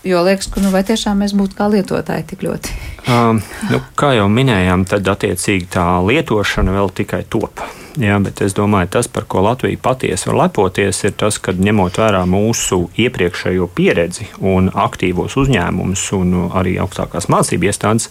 [0.04, 2.74] Jo liekas, ka nu, tiešām mēs būtu kā lietotāji tik ļoti.
[3.04, 7.60] Um, nu, kā jau minējām, tad attiecīgi tā lietošana vēl tikai top.
[8.00, 12.00] Jā, bet es domāju, tas, par ko Latvija patiesi var lepoties, ir tas, ka ņemot
[12.00, 18.08] vērā mūsu iepriekšējo pieredzi un aktīvos uzņēmumus un arī augstākās mācību iestādes,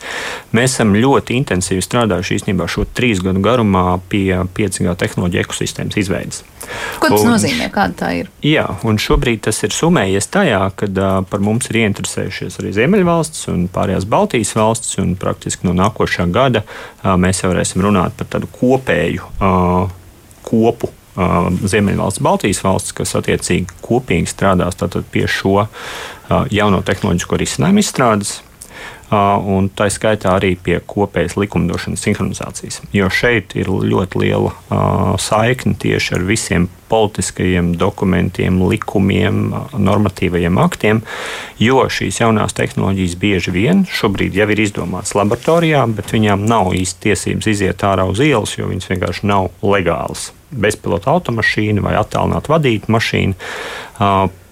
[0.56, 6.46] mēs esam ļoti intensīvi strādājuši īstenībā šo trīs gadu garumā pie 5G tehnoloģiju ekosistēmas izveides.
[7.02, 7.70] Ko tas un, nozīmē?
[7.74, 8.32] Kāda tā ir?
[8.46, 13.50] Jā, un šobrīd tas ir summējies tajā, ka uh, par mums ir ieinteresējušies arī Ziemeļvalsts
[13.54, 18.32] un pārējās Baltijas valstis, un praktiski no nākošā gada uh, mēs jau varēsim runāt par
[18.36, 19.88] tādu kopēju uh,
[20.48, 24.80] kopu Ziemeļvalsts, Baltijas valsts, kas attiecīgi kopīgi strādās
[25.14, 25.68] pie šo
[26.50, 28.40] jauno tehnoloģisko risinājumu izstrādes
[29.14, 32.82] un tā skaitā arī pie kopējas likumdošanas sinhronizācijas.
[32.96, 41.02] Jo šeit ir ļoti liela uh, saikne tieši ar visiem politiskajiem dokumentiem, likumiem, normatīvajiem aktiem,
[41.62, 47.08] jo šīs jaunās tehnoloģijas bieži vien šobrīd jau ir izdomātas laboratorijā, bet viņām nav īsti
[47.08, 50.32] tiesības iziet ārā uz ielas, jo viņas vienkārši nav legālas.
[50.54, 53.34] Bezpilota automašīna vai attālināta vadīta mašīna.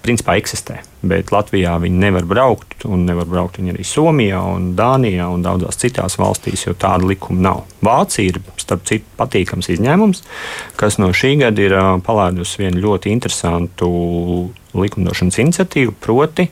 [0.02, 0.80] Principā eksistē.
[1.06, 5.78] Bet Latvijā viņi nevar braukt, un nevar braukt viņi arī Somijā, un Dānijā un daudzās
[5.78, 7.62] citās valstīs, jo tāda likuma nav.
[7.82, 10.24] Vācija ir, starp citu, patīkams izņēmums,
[10.78, 13.92] kas no šī gada ir palaidusi vienu ļoti interesantu
[14.78, 16.46] likumdošanas iniciatīvu, proti,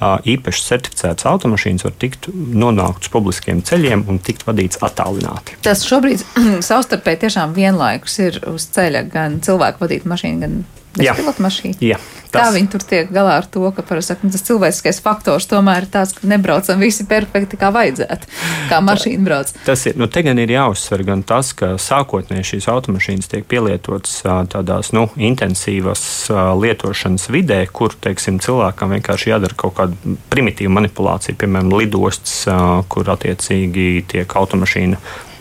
[0.00, 5.58] īpaši certificētas automašīnas var tikt nonākt uz publiskiem ceļiem un tikt vadīts attālināti.
[5.64, 6.22] Tas šobrīd
[6.68, 10.62] savstarpēji tiešām vienlaikus ir uz ceļa gan cilvēku vadīta mašīna, gan
[10.96, 11.78] bezpilota mašīna.
[11.84, 11.98] Jā,
[12.30, 12.38] tas...
[12.38, 16.14] Kā viņi tur tiek galā ar to, ka parasti tas cilvēciskais faktors tomēr ir tāds,
[16.16, 18.30] ka nebraucam visi perfekti kā vajadzētu,
[18.70, 19.52] kā mašīna brauc.
[19.66, 24.20] Tas ir, nu, te gan ir jāuzsver gan tas, ka sākotnēji šīs automašīnas tiek pielietotas
[24.52, 31.74] tādās, nu, intensīvas lietošanas vidē, kur, teiksim, cilvēkam vienkārši jādara kaut kāda primitīva manipulācija, piemēram,
[31.78, 32.44] lidostas,
[32.92, 35.00] kur attiecīgi tiek automašīna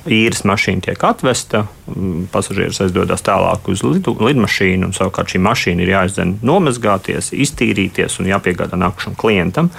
[0.10, 5.86] īres mašīna tiek atvesta, mm, pasažieris aizdodas tālāk uz lidu, lidmašīnu, un savukārt šī mašīna
[5.86, 9.72] ir jāizdzen nomazgāties, iztīrīties un jāpiegādā nākamajam klientam.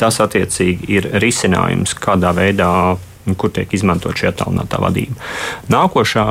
[0.00, 2.98] Tas attiecīgi ir risinājums, kādā veidā
[3.38, 5.14] kur tiek izmantot šī attālinātā vadība.
[5.70, 6.24] Nākošā,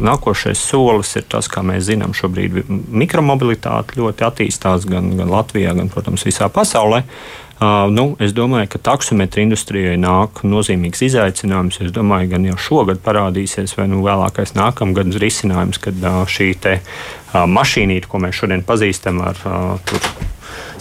[0.00, 5.92] nākošais solis ir tas, kā mēs zinām, šobrīd mikromobilitāte ļoti attīstās gan, gan Latvijā, gan,
[5.92, 7.02] protams, visā pasaulē.
[7.04, 11.80] Uh, nu, es domāju, ka taksometra industrijai nāk nozīmīgs izaicinājums.
[11.84, 16.78] Es domāju, ka jau šogad parādīsies, vai nu vēlākais nākamgad risinājums, kad uh, šī te,
[16.82, 19.94] uh, mašīnīte, ko mēs šodien pazīstam ar uh,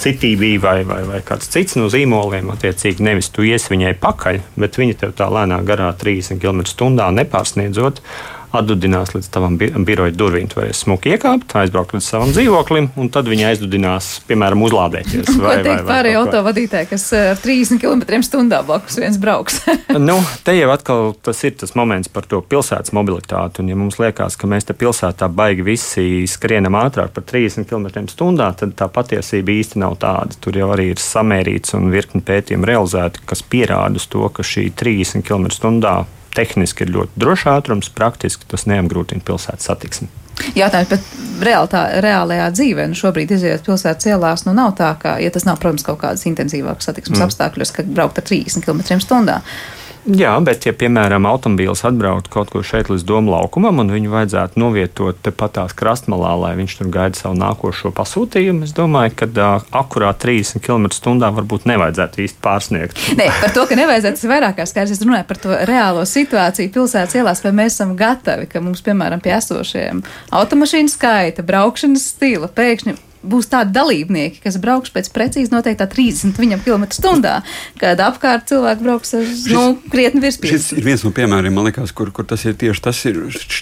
[0.02, 4.80] CTV vai, vai, vai kāds cits no zīmoliem, attiecīgi nevis tu ies viņai pakaļ, bet
[4.82, 8.02] viņa tev tā lēnā garā 30 km/h nepārsniedzot
[8.54, 10.48] atdudinās līdz tavam bi biroja durvīm.
[10.50, 15.32] Tu varēsi smuki iekāpt, aizbraukt līdz savam dzīvoklim, un tad viņa aizdudinās, piemēram, uzlādēties.
[15.44, 19.60] Vai, Ko teikt pārējie autovadītāji, kas eh, ar 30 km/h blakus viens brauks?
[20.10, 23.64] nu, te jau atkal tas ir tas moments par to pilsētas mobilitāti.
[23.64, 28.52] Un, ja mums liekas, ka mēs te pilsētā baigi visi skrienam ātrāk par 30 km/h,
[28.62, 30.38] tad tā patiesība īsti nav tāda.
[30.44, 35.26] Tur jau arī ir samērīts un virkni pētījumu realizēti, kas pierāda to, ka šī 30
[35.26, 40.10] km/h tehniski ir ļoti drošs ātrums, praktiski tas neapgrūtina pilsētas satiksmi.
[40.58, 41.12] Jautājums,
[41.46, 45.60] reāltā, reālajā dzīvē, nu šobrīd izējot pilsētas ielās, nu nav tā, ka, ja tas nav,
[45.62, 47.28] protams, kaut kādas intensīvākas satiksmes mm.
[47.28, 49.38] apstākļos, ka braukt ar 30 km/h.
[50.04, 54.60] Jā, bet, ja, piemēram, automobīls atbrauc kaut kur šeit līdz domu laukumam, un viņu vajadzētu
[54.60, 59.64] novietot tepat tās krastmalā, lai viņš tur gaida savu nākošo pasūtījumu, es domāju, ka uh,
[59.80, 63.00] akurāt 30 km/h varbūt nevajadzētu īsti pārsniegt.
[63.22, 64.98] Nē, par to, ka nevajadzētu, tas ir vairāk kā skaidrs.
[64.98, 69.24] Es runāju par to reālo situāciju pilsētas ielās, vai mēs esam gatavi, ka mums, piemēram,
[69.24, 70.04] pie esošajiem
[70.36, 77.34] automašīnu skaita, braukšanas stila pēkšņi būs tādi dalībnieki, kas brauks pēc precīzi noteiktā 30 km/h,
[77.82, 80.54] kad apkārt cilvēki brauks ar šis, nu, krietni virs 50.
[80.54, 83.22] Šis ir viens no piemēriem, man liekas, kur, kur tas ir tieši tas, ir,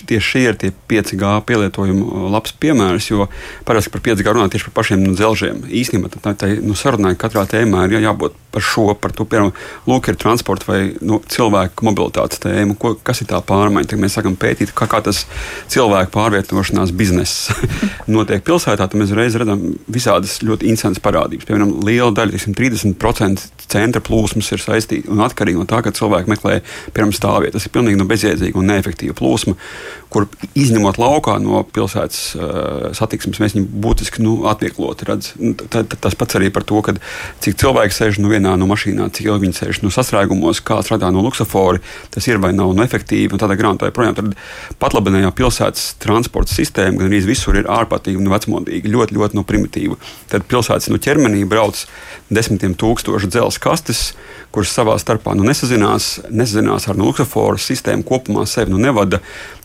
[0.09, 3.29] tieši šie ir tie 5G pielietojuma labs piemērs, jo
[3.67, 5.65] parasti par 5G runā tieši par pašiem nu, dzelžiem.
[5.81, 9.53] Īstenībā tā, tā nu, sarunai katrā tēmā ir jā, jābūt par šo, par to, piemēram,
[9.87, 13.91] lūk, ir transporta vai nu, cilvēku mobilitātes tēma, ko, kas ir tā pārmaiņa.
[13.91, 15.23] Tad mēs sākam pētīt, kā, kā tas
[15.71, 17.51] cilvēku pārvietošanās bizness
[18.11, 21.45] notiek pilsētā, tad mēs reiz redzam, redzam visādas ļoti interesantas parādības.
[21.47, 26.31] Piemēram, liela daļa, tiksim, 30% centra plūsmas ir saistīta un atkarīga no tā, ka cilvēki
[26.31, 26.59] meklē
[26.93, 27.57] piemēram stāvvietu.
[27.57, 29.55] Tas ir pilnīgi no bezjēdzīga un neefektīva plūsma,
[30.11, 30.27] kur
[30.59, 35.51] izņemot laukā no pilsētas uh, satiksmes, mēs viņu būtiski nu, atviegloti redzam.
[35.51, 36.97] Nu, tas pats arī par to, ka
[37.43, 41.11] cik cilvēki sēž nu, vienā no mašīnām, cik ilgi viņi sēž nu, sastrēgumos, kāds radā
[41.15, 41.79] no luksofori,
[42.11, 43.39] tas ir vai nav nu, efektīvi.
[43.41, 44.33] Tādā grāmatā joprojām
[44.81, 48.91] pat labanējā pilsētas transporta sistēma gan arī visur ir ārprātīgi un vecmodīgi.
[48.91, 49.97] Ļoti, ļoti nu, primitīva.
[50.31, 51.85] Tad pilsētas nu, ķermenī brauc
[52.31, 54.03] desmitiem tūkstošu dzelzceļa kastes,
[54.51, 59.21] kuras savā starpā nu, nesazinās, nesazinās ar nu, luksuforu sistēmu kopumā sevi nu, nevada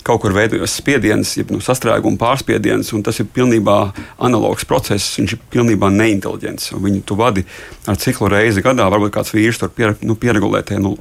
[0.07, 3.77] kaut kur veidojas spiediens, jeb nu, sastrēguma pārspiediens, un tas ir pilnībā
[4.23, 5.17] analogs process.
[5.19, 6.71] Viņš ir pilnībā neinteliģents.
[6.83, 7.43] Viņu tu vadi
[7.91, 10.95] ar ciklu reizi gadā, varbūt kāds vīrs tur pier, nu, pieregulē tie, nu,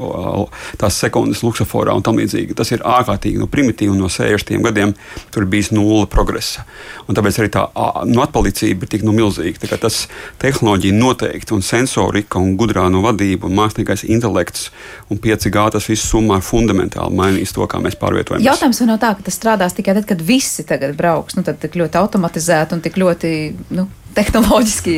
[0.82, 2.58] tās sekundes luksusforā un tam līdzīgi.
[2.58, 4.96] Tas ir ārkārtīgi nu, primitīvi no 60 gadiem.
[5.34, 6.66] Tur bijis nulle progresa.
[7.06, 7.68] Un tāpēc arī tā
[8.10, 9.70] nu, atpalicība ir tik nu, milzīga.
[9.82, 10.06] Tas
[10.42, 14.70] tehnoloģija noteikti, un sensorika, un gudrā no vadība, un mākslīgais intelekts
[15.10, 18.46] un 5G tas viss summā fundamentāli mainīs to, kā mēs pārvietojamies.
[18.48, 21.78] Jautājums nav tā, ka tas strādās tikai tad, kad visi tagad brauks, nu tad tik
[21.80, 23.36] ļoti automatizēti un tik ļoti.
[23.76, 24.94] Nu, tehnoloģiski.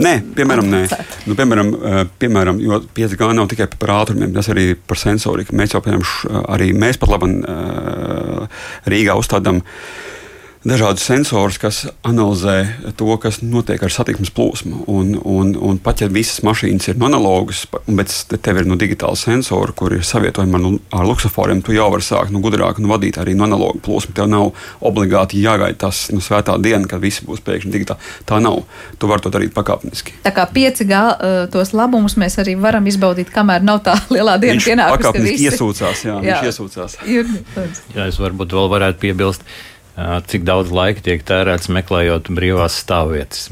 [0.00, 0.78] Nē, piemēram, nē.
[1.28, 5.52] Nu, piemēram, eh, piemēram, jo 5G nav tikai par ātrumiem, tas arī par sensoriku.
[5.52, 9.60] Mēs jau, piemēram, arī mēs pat labi eh, Rīgā uzstādām
[10.64, 14.84] dažādus sensorus, kas analizē to, kas notiek ar satiksmes plūsmu.
[14.90, 19.74] Un, un, un pat ja visas mašīnas ir analogas, bet tev ir nu, digitāli sensori,
[19.76, 23.18] kur ir savietojami ar, nu, ar luksusforiem, tu jau vari sākt nu, gudrāk nu, vadīt
[23.18, 24.14] arī no analogu plūsmu.
[24.16, 24.52] Tev nav
[24.84, 28.12] obligāti jāgaida tas nu, svētā diena, kad viss būs pēkšņi digitāli.
[28.28, 28.62] Tā nav.
[29.02, 30.14] Tu vari to darīt pakāpeniski.
[30.22, 34.62] Tā kā 5G uh, tos labumus mēs arī varam izbaudīt, kamēr nav tā lielā diena
[34.62, 35.02] pienākusi.
[35.02, 36.38] Pakāpeniski iesūcās, jā, jā.
[36.38, 36.98] viņš iesūcās.
[37.96, 39.46] Jā, es varbūt vēl varētu piebilst
[39.96, 43.50] cik daudz laika tiek tērēts meklējot brīvās stāvvietas.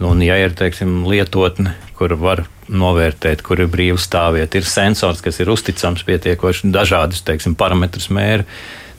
[0.00, 5.20] Nu, un, ja ir teiksim, lietotne, kur var novērtēt, kur ir brīva stāvvieta, ir sensors,
[5.24, 8.46] kas ir uzticams, pietiekoši dažādus teiksim, parametrus mēri,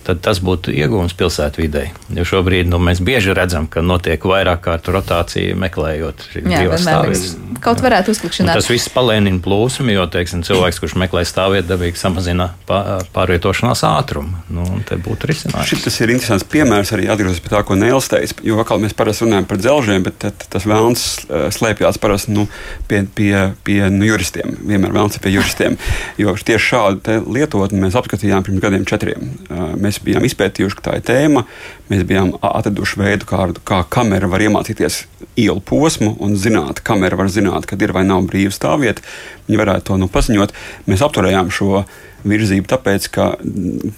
[0.06, 1.86] tad tas būtu iegūms pilsētvidē.
[2.18, 7.36] Jo šobrīd nu, mēs bieži redzam, ka notiek vairāk kārtu rotācija meklējot brīvās stāvvietas.
[7.62, 8.58] Kaut varētu uzklikšanāt.
[8.58, 14.42] Tas viss palēnina plūsmu, jo teiksim, cilvēks, kurš meklē stāvvietu, dabīgi samazina pārvietošanās ātrumu.
[14.54, 15.70] Nu, te būtu risinājums.
[15.70, 18.38] Šis ir interesants piemērs arī atgriežoties pie tā, ko Nēls teica.
[18.46, 22.48] Jo atkal mēs parasti runājam par dzelžiem, bet tas vēlns eh, slēpjas parasti nu,
[22.90, 23.34] pie, pie,
[23.68, 24.56] pie nu, juristiem.
[24.72, 25.78] Vienmēr vēlns ir pie juristiem.
[26.22, 29.32] Jo tieši šādu lietotni mēs apskatījām pirms gadiem četriem.
[29.50, 31.44] Eh, mēs mēs bijām izpētījuši, ka tā ir tēma.
[31.92, 35.04] Mēs bijām atraduši veidu, kā, kā kamera var iemācīties
[35.40, 39.04] ielu posmu un zināt, kamera var zināt, kad ir vai nav brīva stāvvieta.
[39.48, 40.56] Viņi varētu to nu paziņot.
[40.88, 41.84] Mēs apturējām šo
[42.28, 43.34] virzību, tāpēc ka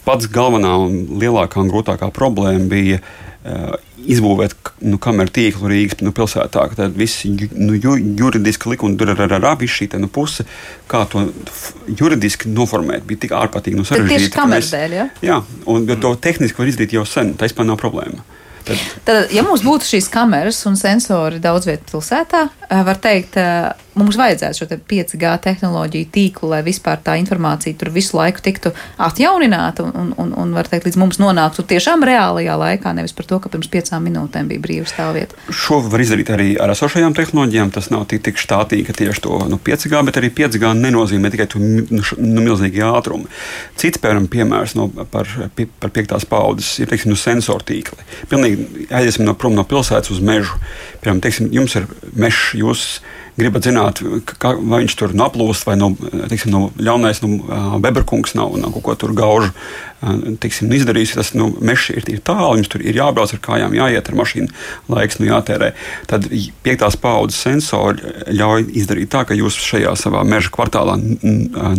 [0.08, 3.02] pats galvenā un lielākā un grūtākā problēma bija
[3.44, 4.56] izbūvēt
[4.88, 6.64] nu, kameru tīklu Rīgas nu, pilsētā.
[6.78, 10.46] Tad viss nu, ju, juridiski likumi, tur ir arī šī nu, puse,
[10.92, 11.26] kā to
[11.88, 14.30] juridiski noformēt, bija tik ārkārtīgi nu, sarežģīti.
[14.30, 15.10] Tieši kameras dēļ, ja?
[15.26, 18.24] Jā, un to tehniski var izdarīt jau sen, tā vispār nav problēma.
[18.64, 23.36] Tad, Tad, ja mums būtu šīs kameras un sensori daudz vietā pilsētā, eh, var teikt,
[23.36, 28.44] eh, mums vajadzētu šo te 5G tehnoloģiju tīklu, lai vispār tā informācija tur visu laiku
[28.44, 33.28] tiktu atjaunināta un, un, un var teikt, līdz mums nonāktu tiešām reālajā laikā, nevis par
[33.30, 35.38] to, ka pirms piecām minūtēm bija brīva stāvvieta.
[35.54, 37.72] Šo var izdarīt arī ar esošajām tehnoloģijām.
[37.74, 41.48] Tas nav tik, tik štātīgi, ka tieši to nu, 5G, bet arī 5G nenozīmē tikai
[41.52, 43.30] to nu, nu, milzīgi ātrumu.
[43.80, 48.08] Cits, piemēram, piemērs no, par, par piektās paudzes ir teiksim, nu, sensoru tīkli.
[48.32, 50.60] Pilnīgi aiziesim no prom no pilsētas uz mežu.
[51.02, 52.88] Piemēram, teiksim, jums ir mežs, jūs
[53.40, 54.02] gribat zināt,
[54.42, 55.94] kā, vai viņš tur noplūst, vai no,
[56.30, 59.54] teiksim, no ļaunais no, beberkungs nav, nav kaut ko tur gaužu
[60.44, 64.10] teiksim, izdarījis, tas nu, mežs ir, ir tālu, jums tur ir jābrauc ar kājām, jāiet
[64.10, 64.50] ar mašīnu,
[64.92, 65.72] laiks nu, jātērē.
[66.10, 66.28] Tad
[66.66, 70.98] piektās paudzes sensori ļauj izdarīt tā, ka jūs šajā savā meža kvartālā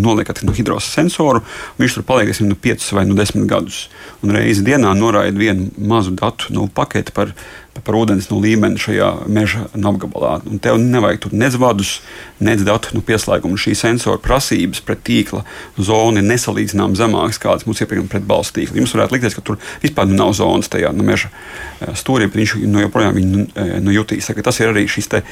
[0.01, 1.45] noliekat nu, hidros sensoru,
[1.81, 3.85] viņš tur paliek nu, 5 vai nu, 10 gadus.
[4.25, 7.35] Un reizi dienā noraida vienu mazu datu nu, paketi par
[7.83, 10.37] par ūdens nu, līmeni šajā meža apgabalā.
[10.47, 11.97] Un tev nevajag tur nec vadus,
[12.45, 13.59] nec datu nu, pieslēgumu.
[13.61, 15.43] Šī sensora prasības pret tīkla
[15.79, 18.65] zonu ir nesalīdzināmāk zemākas, kādas mums ir pret balstu.
[18.65, 22.57] Jums varētu likties, ka tur vispār nav zonas tajā nu, meža eh, stūrī, bet viņš
[22.65, 24.31] nu, joprojām viņu eh, nu, jutīs.
[24.45, 25.25] Tas ir arī šis te,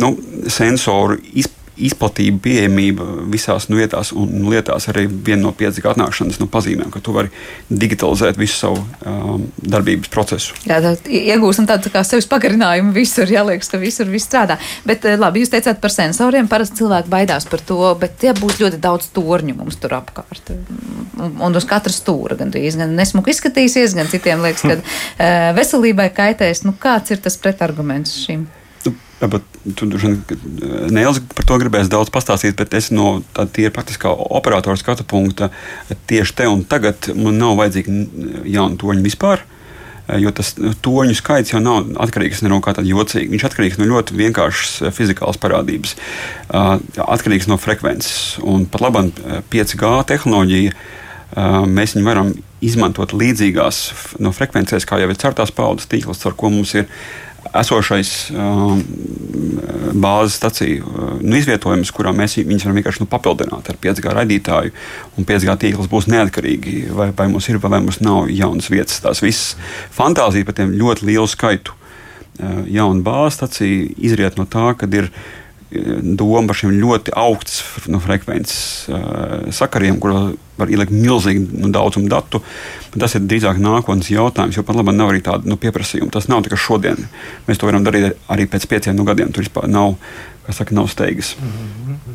[0.00, 0.14] nu,
[0.48, 6.48] sensoru izpētes izplatība, pieejamība visās nu, vietās un lietās arī viena no 5G atnākšanas nu,
[6.50, 7.30] pazīmēm, ka tu vari
[7.70, 10.56] digitalizēt visu savu um, darbības procesu.
[10.68, 14.58] Jā, tā iegūsim tādu tā kā sevis pagarinājumu visur, ja liekas, ka visur viss strādā.
[14.88, 18.66] Bet eh, labi, jūs teicāt par sensoriem, parasti cilvēki baidās par to, bet ja būtu
[18.66, 20.54] ļoti daudz torņu mums tur apkārt.
[21.20, 26.64] Un, uz katra stūra gandrīz gan nesmuki izskatīsies, gan citiem liekas, ka uh, veselībai kaitēs.
[26.66, 28.48] Nu, kāds ir tas pretarguments šim?
[29.20, 29.44] Varbūt
[29.76, 29.86] tu
[30.90, 35.50] Nēls par to gribēs daudz pastāstīt, bet es no tāda praktiskā operatora skatu punkta
[36.08, 39.44] tieši te un tagad man nav vajadzīgi jauni toņi vispār.
[40.18, 43.30] Jo tas toņu skaits jau nav atkarīgs no kā tāda jocīga.
[43.30, 45.94] Viņš atkarīgs no ļoti vienkāršas fizikālas parādības,
[46.50, 48.40] atkarīgs no frekvences.
[48.42, 49.12] Un pat labam
[49.52, 50.74] 5G tehnoloģija
[51.70, 52.32] mēs viņu varam
[52.64, 53.84] izmantot līdzīgās
[54.24, 56.90] no frekvencēs, kā jau ir ceturtās paudzes tīkls, ar ko mums ir
[57.56, 58.82] esošais um,
[60.00, 64.74] bāzes staciju uh, nu, izvietojums, kurā mēs viņus varam vienkārši nu, papildināt ar 5G raidītāju,
[65.18, 69.00] un 5G tīkls būs neatkarīgi, vai, vai mums ir vai mums nav jaunas vietas.
[69.04, 69.56] Tās visas
[69.96, 75.12] fantāzija par tiem ļoti lielu skaitu uh, jaunu bāzes staciju izriet no tā, ka ir
[75.70, 82.10] doma par šiem ļoti augstas nu, frekvences uh, sakariem, kuros var ielikt milzīgu nu, daudzumu
[82.10, 82.42] datu.
[82.90, 86.10] Tas ir drīzāk nākotnes jautājums, jo pat labi nav arī tāda nu, pieprasījuma.
[86.14, 87.06] Tas nav tikai šodien.
[87.46, 89.30] Mēs to varam darīt arī pēc pieciem nu, gadiem.
[89.34, 89.94] Tur vispār nav,
[90.50, 91.36] saka, nav steigas.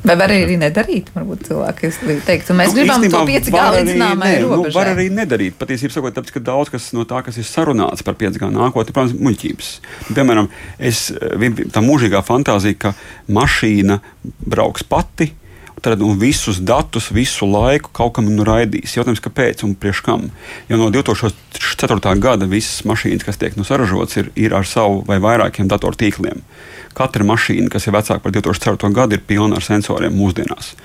[0.05, 1.09] Vai var arī nedarīt?
[1.15, 1.91] Varbūt cilvēki
[2.27, 4.67] teikt, mēs nu, gribam to 5G līdz zināmai ne, robežai.
[4.67, 5.55] Nu, var arī nedarīt.
[5.61, 9.15] Patiesībā sakot, tāpēc, ka daudz kas no tā, kas ir sarunāts par 5G nākotni, protams,
[9.15, 9.71] muļķības.
[10.11, 10.51] Piemēram,
[10.91, 12.93] es, tā mūžīgā fantāzija, ka
[13.39, 14.01] mašīna
[14.45, 15.31] brauks pati
[15.81, 18.95] tad un visus datus visu laiku kaut kam nu raidīs.
[18.97, 20.29] Jautājums, kāpēc un priekš kam?
[20.69, 22.15] Jo no 2004.
[22.21, 26.43] gada visas mašīnas, kas tiek nu saražotas, ir, ir ar savu vai vairākiem datortīkliem.
[26.95, 28.93] Katra mašīna, kas ir vecāka par 2004.
[28.95, 30.75] gadu, ir pilna ar sensoriem mūsdienās.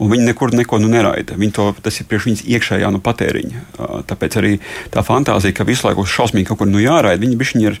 [0.00, 1.36] Un viņi nekur neko nu neraida.
[1.36, 3.64] Viņi to, tas ir priekš viņas iekšējā nu, patēriņa.
[4.08, 4.54] Tāpēc arī
[4.94, 7.76] tā fantāzija, ka visu laiku šausmīgi kaut kur nu jāraida, viņi ir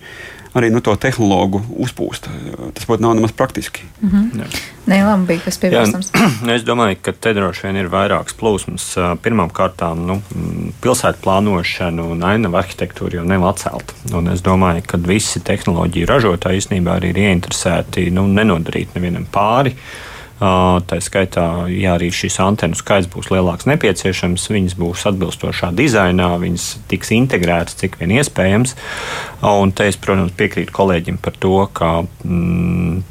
[0.54, 2.26] arī no nu, to tehnoloģiju uzpūst.
[2.74, 3.82] Tas būtu nav nemaz praktiski.
[4.02, 4.58] Mm -hmm.
[4.90, 6.10] Nē, labi, bija kas piebilstams.
[6.56, 8.86] es domāju, ka te droši vien ir vairākas plūsmas.
[9.22, 10.22] Pirmkārt, nu,
[10.82, 13.94] pilsētu plānošana un ainava arhitektūra jau nav atcelta.
[14.12, 19.76] Un es domāju, ka visi tehnoloģiju ražotāji īstenībā arī ir ieinteresēti nu, nenodarīt nevienam pāri
[20.40, 26.68] Tā skaitā, ja arī šis antenu skaits būs lielāks nepieciešams, viņas būs atbilstošā dizainā, viņas
[26.88, 28.72] tiks integrētas cik vien iespējams.
[29.44, 31.90] Un te es, protams, piekrītu kolēģim par to, ka
[32.24, 33.02] mm,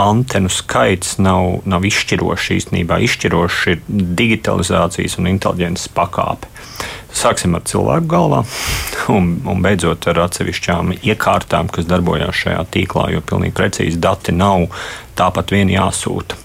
[0.00, 3.02] antenu skaits nav, nav izšķirošs īstenībā.
[3.04, 3.84] Izšķirošs ir
[4.22, 6.48] digitalizācijas un inteliģences pakāpe.
[7.12, 8.40] Sāksim ar cilvēku galvā
[9.12, 14.68] un, un beidzot ar atsevišķām iekārtām, kas darbojas šajā tīklā, jo pilnīgi precīzi dati nav
[15.18, 16.38] tāpat vien jāsūta.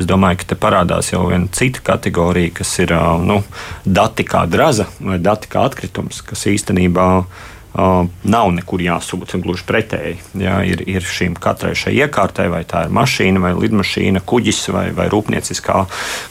[0.00, 2.94] Es domāju, ka te parādās jau viena cita kategorija, kas ir
[3.26, 3.42] nu,
[3.84, 9.40] dati kā draza vai dati kā atkritums, kas īstenībā ir nav nekur jāsūta.
[9.42, 14.22] Gluži pretēji, jā, ir, ir šīm katrai šai iekārtai, vai tā ir mašīna, vai lidmašīna,
[14.24, 15.82] kuģis vai, vai rūpnieciskā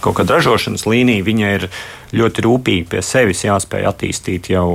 [0.04, 1.68] kaut kāda ražošanas līnija, viņa ir
[2.16, 4.70] ļoti rūpīgi pie sevis jāspēj attīstīt jau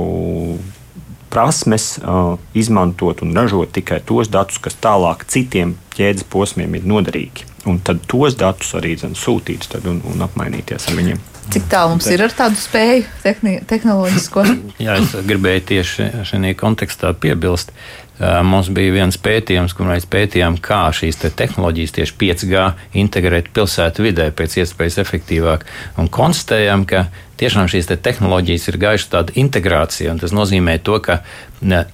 [1.31, 7.47] prasmes, uh, izmantot un ražot tikai tos datus, kas tālāk citiem ķēdes posmiem ir noderīgi.
[7.71, 11.30] Un tad tos datus arī zin, sūtīt un, un apmainīties ar viņiem.
[11.51, 14.45] Cik tālu mums ir ar tādu spēju tehnoloģisko?
[14.85, 17.73] Jā, es gribēju tieši šajā kontekstā piebilst.
[18.21, 22.65] Mums bija viens pētījums, kur mēs pētījām, kā šīs te tehnoloģijas, tieši 5G,
[23.01, 25.65] integrēt pilsētu vidē pēc iespējas efektīvāk.
[25.97, 27.07] Un konstatējām, ka
[27.41, 30.13] tiešām šīs te tehnoloģijas ir gaišas tāda integrācija.
[30.21, 31.21] Tas nozīmē to, ka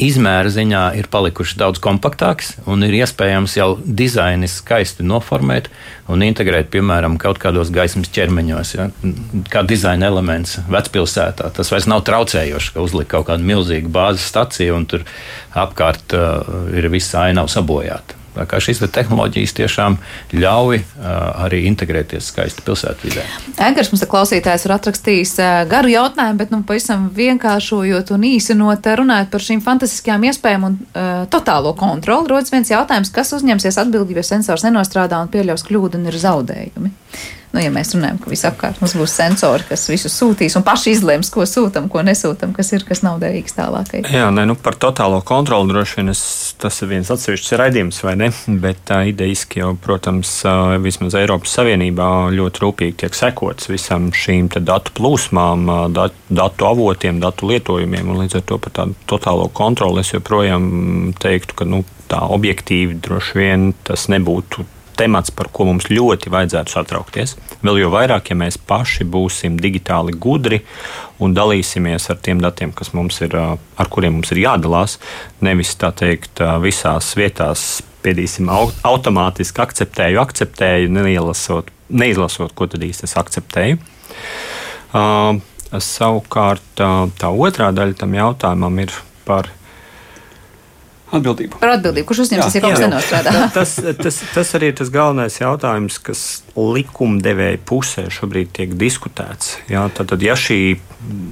[0.03, 5.69] izmēra ziņā ir palikušas daudz kompaktākas un ir iespējams jau dizainis skaisti noformēt
[6.11, 8.89] un integrēt, piemēram, kaut kādos gaismas ķermeņos, ja,
[9.51, 11.51] kā dizaina elements vecpilsētā.
[11.55, 15.03] Tas vairs nav traucējoši, ka uzliek kaut kādu milzīgu bāzes staciju un tur
[15.55, 18.17] apkārt uh, ir visa ainava sabojāta.
[18.67, 19.97] Šīs te tehnoloģijas tiešām
[20.35, 21.07] ļauj uh,
[21.45, 23.25] arī integrēties skaisti pilsētvidē.
[23.67, 25.33] Egars mums klausītājs ir atrakstījis
[25.71, 31.25] garu jautājumu, bet nu, pavisam vienkāršojot un īsinot, runājot par šīm fantastiskajām iespējām un uh,
[31.31, 36.09] totālo kontroli, rodas viens jautājums, kas uzņemsies atbildību, ja sensors nenostrādā un pieļaus kļūdu un
[36.11, 36.93] ir zaudējumi.
[37.55, 41.31] Nu, ja mēs runājam, ka visapkārt mums būs sensori, kas visu sūtīs un paši izlems,
[41.31, 44.03] ko sūtam, ko nesūtam, kas ir, kas nav derīgs tālākai.
[44.11, 46.11] Jā, nē, nu par totālo kontroli droši vien
[46.61, 48.29] tas ir viens atsevišķs raidījums, vai ne?
[48.61, 50.35] Bet tā ideiski jau, protams,
[50.83, 55.71] vismaz Eiropas Savienībā ļoti rūpīgi tiek sekots visam šīm datu plūsmām,
[56.29, 61.57] datu avotiem, datu lietojumiem, un līdz ar to par tādu totālo kontroli es joprojām teiktu,
[61.57, 67.35] ka nu, tā objektīvi droši vien tas nebūtu temats, par ko mums ļoti vajadzētu satraukties.
[67.65, 70.61] Vēl jau vairāk, ja mēs paši būsim digitāli gudri
[71.23, 74.97] un dalīsimies ar tiem datiem, kas mums ir, ar kuriem mums ir jādalās,
[75.45, 83.17] nevis tā teikt, visās vietās spiedīsim automātiski akceptēju, akceptēju, neielasot, neizlasot, ko tad īsti es
[83.19, 83.79] akceptēju.
[84.97, 85.39] Uh,
[85.83, 86.79] savukārt
[87.19, 88.93] tā otrā daļa tam jautājumam ir
[89.27, 89.49] par
[91.07, 91.61] Atbildību.
[91.61, 92.07] Par atbildību.
[92.09, 93.33] Kurš uzņemsies, ja kaut kas nenostrādā?
[93.57, 96.23] tas, tas, tas arī ir tas galvenais jautājums, kas
[96.57, 99.55] likumdevēja pusē šobrīd tiek diskutēts.
[99.71, 100.59] Jā, tad, tad, ja šī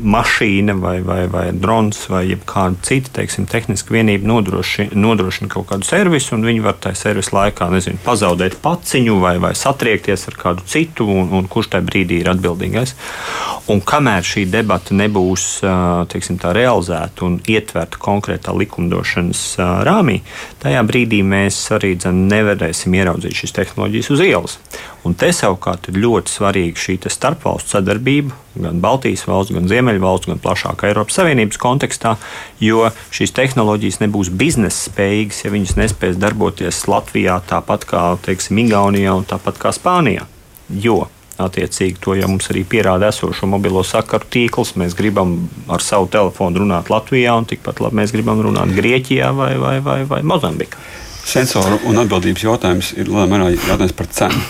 [0.05, 5.87] mašīna vai, vai, vai drons vai kāda cita teiksim, tehniska vienība nodrošina, nodrošina kaut kādu
[5.87, 10.65] servisu, un viņi var tajā servisa laikā nezinu, pazaudēt paciņu vai, vai satriekties ar kādu
[10.69, 12.95] citu, un, un kurš tajā brīdī ir atbildīgais.
[13.73, 15.47] Un kamēr šī debata nebūs
[16.13, 19.45] teiksim, realizēta un ietverta konkrētā likumdošanas
[19.87, 20.19] rāmī,
[20.63, 24.57] tajā brīdī mēs arī dzen, nevarēsim ieraudzīt šīs tehnoloģijas uz ielas.
[25.05, 30.41] Un te savukārt ir ļoti svarīga šī starpvalstu sadarbība, gan Baltijas valsts, gan Ziemeļvalsts, gan
[30.41, 32.15] plašākā Eiropas Savienības kontekstā,
[32.63, 39.13] jo šīs tehnoloģijas nebūs biznesa spējīgas, ja viņas nespēs darboties Latvijā tāpat kā teiksim, Igaunijā
[39.17, 40.25] un tāpat kā Spānijā.
[40.69, 41.05] Jo
[41.35, 44.75] Attiecīgi, to jau mums arī pierāda esošo mobilo sakaru tīkls.
[44.79, 45.33] Mēs gribam
[45.67, 49.97] ar savu telefonu runāt Latvijā, un tikpat labi mēs gribam runāt Grieķijā vai, vai, vai,
[50.07, 50.79] vai Mozambikā.
[51.25, 54.45] Sensoru un atbildības jautājums ir lielā mērā jautājums par cenu.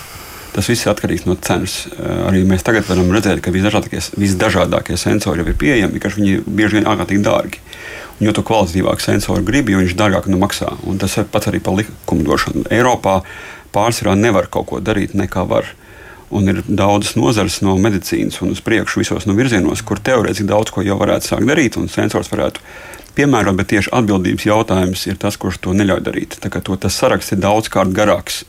[0.55, 1.81] Tas viss ir atkarīgs no cenas.
[1.89, 6.35] Eh, arī mēs tagad varam redzēt, ka visdažādākie, visdažādākie sensori jau ir pieejami, vienkārši viņi
[6.47, 7.63] bieži vien ārkārtīgi dārgi.
[8.19, 10.69] Un jo to kvalitatīvāk sensori grib, jo viņš dārgāk nu maksā.
[10.87, 12.69] Un tas ir pats arī par likumdošanu.
[12.71, 13.17] Eiropā
[13.75, 15.73] pārsvarā nevar kaut ko darīt, nekā var.
[16.33, 20.73] Un ir daudzas nozares no medicīnas un uz priekšu visos no virzienos, kur teorētiski daudz
[20.73, 22.63] ko jau varētu sākt darīt, un sensors varētu
[23.15, 26.39] piemērot, bet tieši atbildības jautājums ir tas, kurš to neļauj darīt.
[26.41, 28.43] Tā kā to, tas saraksts ir daudzkārt garāks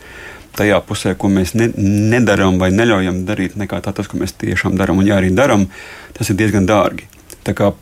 [0.57, 4.79] tajā pusē, ko mēs ne, nedarām vai neļaujam darīt, nekā tā, tas, ko mēs tiešām
[4.81, 5.03] darām.
[5.03, 5.69] Un, ja arī darām,
[6.17, 7.11] tas ir diezgan dārgi.
[7.47, 7.75] Tā kā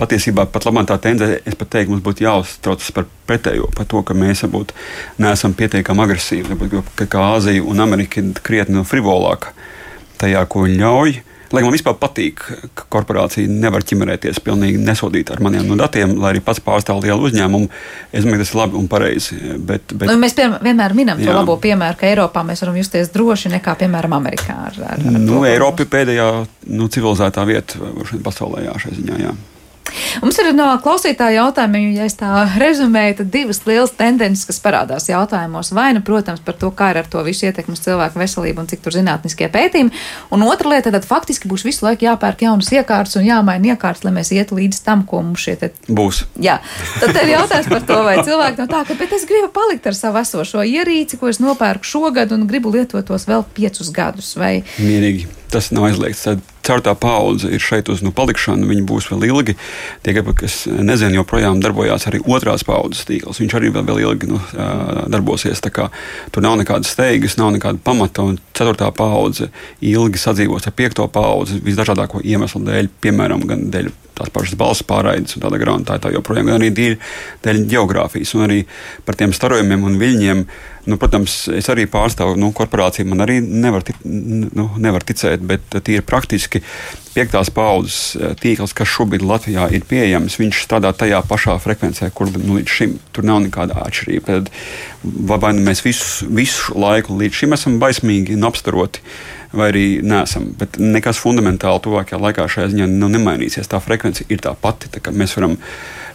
[0.00, 4.02] patiesībā pat labāk tā tendence, es pat teiktu, mums būtu jāuztraucas par pretējo, par to,
[4.06, 4.74] ka mēs varbūt
[5.22, 9.56] neesam pietiekami agresīvi, varbūt, ka Āzija un Amerika ir krietni frivolāka
[10.20, 11.16] tajā, ko viņi ļauj.
[11.54, 12.40] Lai man vispār patīk,
[12.74, 17.28] ka korporācija nevar ķimerēties pilnīgi nesodīt ar maniem no datiem, lai arī pats pārstāv lielu
[17.28, 17.68] uzņēmumu.
[18.10, 19.38] Es domāju, tas ir labi un pareizi.
[19.54, 21.30] Bet, bet, nu, mēs piem, vienmēr minam jā.
[21.30, 24.58] to labo piemēru, ka Eiropā mēs varam justies droši nekā, piemēram, Amerikā.
[24.72, 26.30] Ar, ar, nu, Eiropa ir pēdējā
[26.74, 27.92] nu, civilizētā vieta
[28.26, 29.20] pasaulē jā, šajā ziņā.
[29.28, 29.36] Jā.
[30.22, 32.30] Mums ir no klausītāja jautājumiem, ja es tā
[32.60, 35.72] rezumēju, tad divas lielas tendences, kas parādās jautājumos.
[35.76, 38.70] Vai nu, protams, par to, kā ir ar to visu ietekmi uz cilvēku veselību un
[38.70, 39.92] cik tur zinātniskie pētījumi.
[40.34, 44.14] Un otra lieta, tad faktiski būs visu laiku jāpērk jaunas iekārtas un jāmaina iekārtas, lai
[44.16, 45.72] mēs ietu līdz tam, ko mums šie te...
[45.88, 46.24] būs.
[46.42, 46.58] Jā,
[47.02, 49.98] tad ir jautājums par to, vai cilvēki no tā, ka, bet es gribu palikt ar
[49.98, 54.34] savu esošo ierīci, ko es nopērku šogad un gribu lietot tos vēl piecus gadus.
[54.40, 54.58] Vai...
[54.82, 56.26] Mierīgi tas nav aizliegts.
[56.26, 59.56] Tad ceturtā paudze ir šeit uz nu, palikšanu, viņi būs vēl ilgi.
[60.04, 63.40] Tie, kas nezina, joprojām darbojās arī otrās paudzes tīkls.
[63.42, 64.40] Viņš arī vēl, vēl ilgi nu,
[65.12, 65.62] darbosies.
[65.66, 68.26] Tur nav nekādas steigas, nav nekāda pamata.
[68.56, 69.50] Ceturtā paudze
[69.84, 75.36] ilgi sadzīvos ar piekto paudzi visdažādāko iemeslu dēļ, piemēram, gan dēļ tās pašas balss pārraides
[75.36, 76.96] un tāda grāmatā, tā joprojām, gan arī dēļ,
[77.44, 78.62] dēļ geogrāfijas un arī
[79.04, 80.42] par tiem starojumiem un viļņiem.
[80.86, 85.74] Nu, protams, es arī pārstāvu nu, korporāciju, man arī nevar, tic, nu, nevar ticēt, bet
[85.82, 86.55] tīri praktiski
[87.16, 92.30] piektās paudzes eh, tīkls, kas šobrīd Latvijā ir pieejams, viņš strādā tajā pašā frekvencē, kur
[92.34, 94.26] nu, līdz šim tur nav nekāda atšķirība.
[94.26, 94.52] Tad,
[95.30, 99.04] vai nu mēs visu, visu laiku līdz šim esam baismīgi un apstaroti,
[99.56, 100.50] vai arī nesam.
[100.58, 103.70] Bet nekas fundamentāli tuvākajā laikā šajā ziņā nu, nemainīsies.
[103.70, 104.90] Tā frekvence ir tā pati.
[104.92, 105.56] Tā mēs varam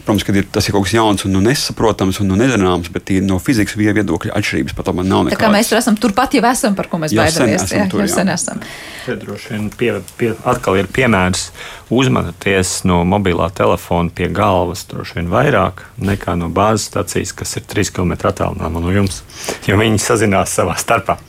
[0.01, 3.11] Protams, ka ir, tas ir kaut kas jauns un nu nesaprotams un nu nezināms, bet
[3.25, 5.37] no fizikas viedokļa atšķirības pat man nav nekādas.
[5.37, 7.67] Tā kā mēs esam turpat jau esam, par ko mēs baidamies.
[7.69, 8.63] Jā, tur, jau sen esam.
[9.05, 11.49] Te droši vien pie, pie, atkal ir piemērs
[11.93, 17.67] uzmanieties no mobilā telefona pie galvas droši vien vairāk nekā no bāzes stācijas, kas ir
[17.69, 19.21] 3 km attālināma no jums,
[19.69, 21.19] jo viņi sazinās savā starpā.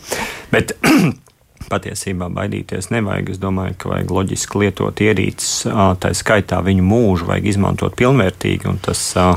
[0.53, 0.77] Bet
[1.71, 3.35] patiesībā baidīties nevajag.
[3.35, 5.67] Es domāju, ka vajag loģiski lietot ierīces,
[6.03, 8.79] tā skaitā viņu mūžu vajag izmantot pilnvērtīgi.
[8.83, 9.37] Tas Uh,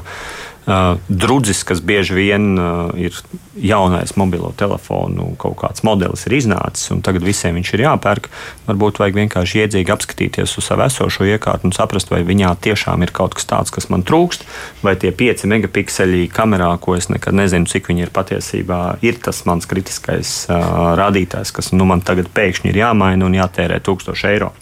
[1.07, 3.13] drudzis, kas bieži vien uh, ir
[3.55, 8.29] jaunais mobilo telefonu kaut kāds modelis, ir iznācis, un tagad visiem viņš ir jāpērk.
[8.65, 13.13] Varbūt vajag vienkārši iedzīgi apskatīties uz savu esošo iekārtu un saprast, vai viņā tiešām ir
[13.13, 14.47] kaut kas tāds, kas man trūkst,
[14.81, 19.43] vai tie 5 megapikseļi kamerā, ko es nekad nezinu, cik viņi ir patiesībā, ir tas
[19.45, 24.55] mans kritiskais uh, rādītājs, kas nu, man tagad pēkšņi ir jāmaina un jātērē 1000 eiro.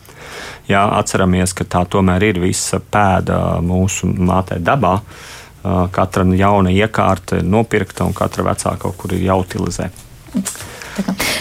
[0.68, 5.00] Jā, atceramies, ka tā tomēr ir visa pēda mūsu mātei dabā.
[5.00, 5.32] Uh,
[5.64, 9.90] katra jauna iekārta ir nopirkta un katra vecā kaut kur ir jāutilizē.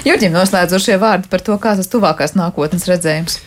[0.07, 3.41] Jurģim noslēdzošie vārdi par to, kāds ir tuvākās nākotnes redzējums.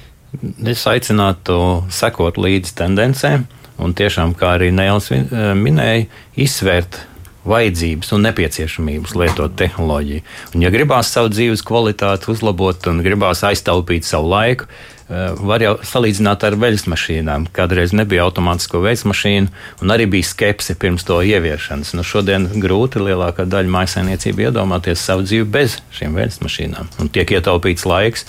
[0.68, 1.58] Es aicinātu
[1.94, 3.46] sekot līdzi tendencēm
[3.82, 5.12] un tiešām, kā arī Nēls
[5.60, 6.08] minēja,
[6.40, 7.00] izsvērt
[7.46, 10.24] vajadzības un nepieciešamības lietot tehnoloģiju.
[10.56, 15.76] Un, ja gribās savu dzīves kvalitāti uzlabot un gribās aiztaupīt savu laiku, Eh, var jau
[15.86, 17.48] salīdzināt ar veļas mašīnām.
[17.54, 19.52] Kādreiz nebija automātisko veļas mašīnu,
[19.86, 21.94] un arī bija skepse pirms to ieviešanas.
[21.98, 26.90] Nu, šodien grūti lielākā daļa maisainiecību iedomāties savu dzīvi bez šīm veļas mašīnām.
[27.02, 28.26] Un tiek ietaupīts laiks,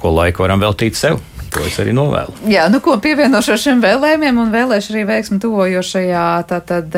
[0.00, 1.20] ko laiku varam veltīt sev.
[1.54, 2.32] To es arī novēlu.
[2.50, 6.96] Jā, nu ko pievienošu šiem vēlējumiem un vēlēšu arī veiksmi tuvojošajā tātad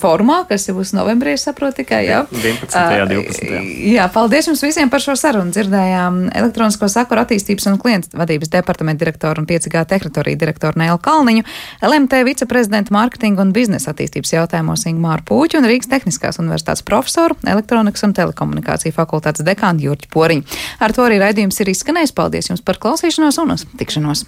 [0.00, 2.18] formā, kas jau būs novembrī, saprotu tikai, jā.
[2.28, 2.68] 11.
[2.68, 3.70] Uh, 12.
[3.94, 5.54] Jā, paldies jums visiem par šo sarunu.
[5.54, 11.46] Dzirdējām elektronisko sakaru attīstības un klientu vadības departamenta direktoru un 5G tehnitoriju direktoru Nēlu Kalniņu,
[11.88, 18.04] LMT viceprezidentu mārketingu un biznesa attīstības jautājumos Ingmāru Pūķu un Rīgas Tehniskās universitātes profesoru, elektronikas
[18.04, 20.60] un telekomunikāciju fakultātes dekānu Jurģi Poriņu.
[20.84, 22.12] Ar to arī raidījums ir izskanējis.
[22.14, 23.64] Paldies jums par klausīšanos un uz
[23.94, 24.26] tikšanos!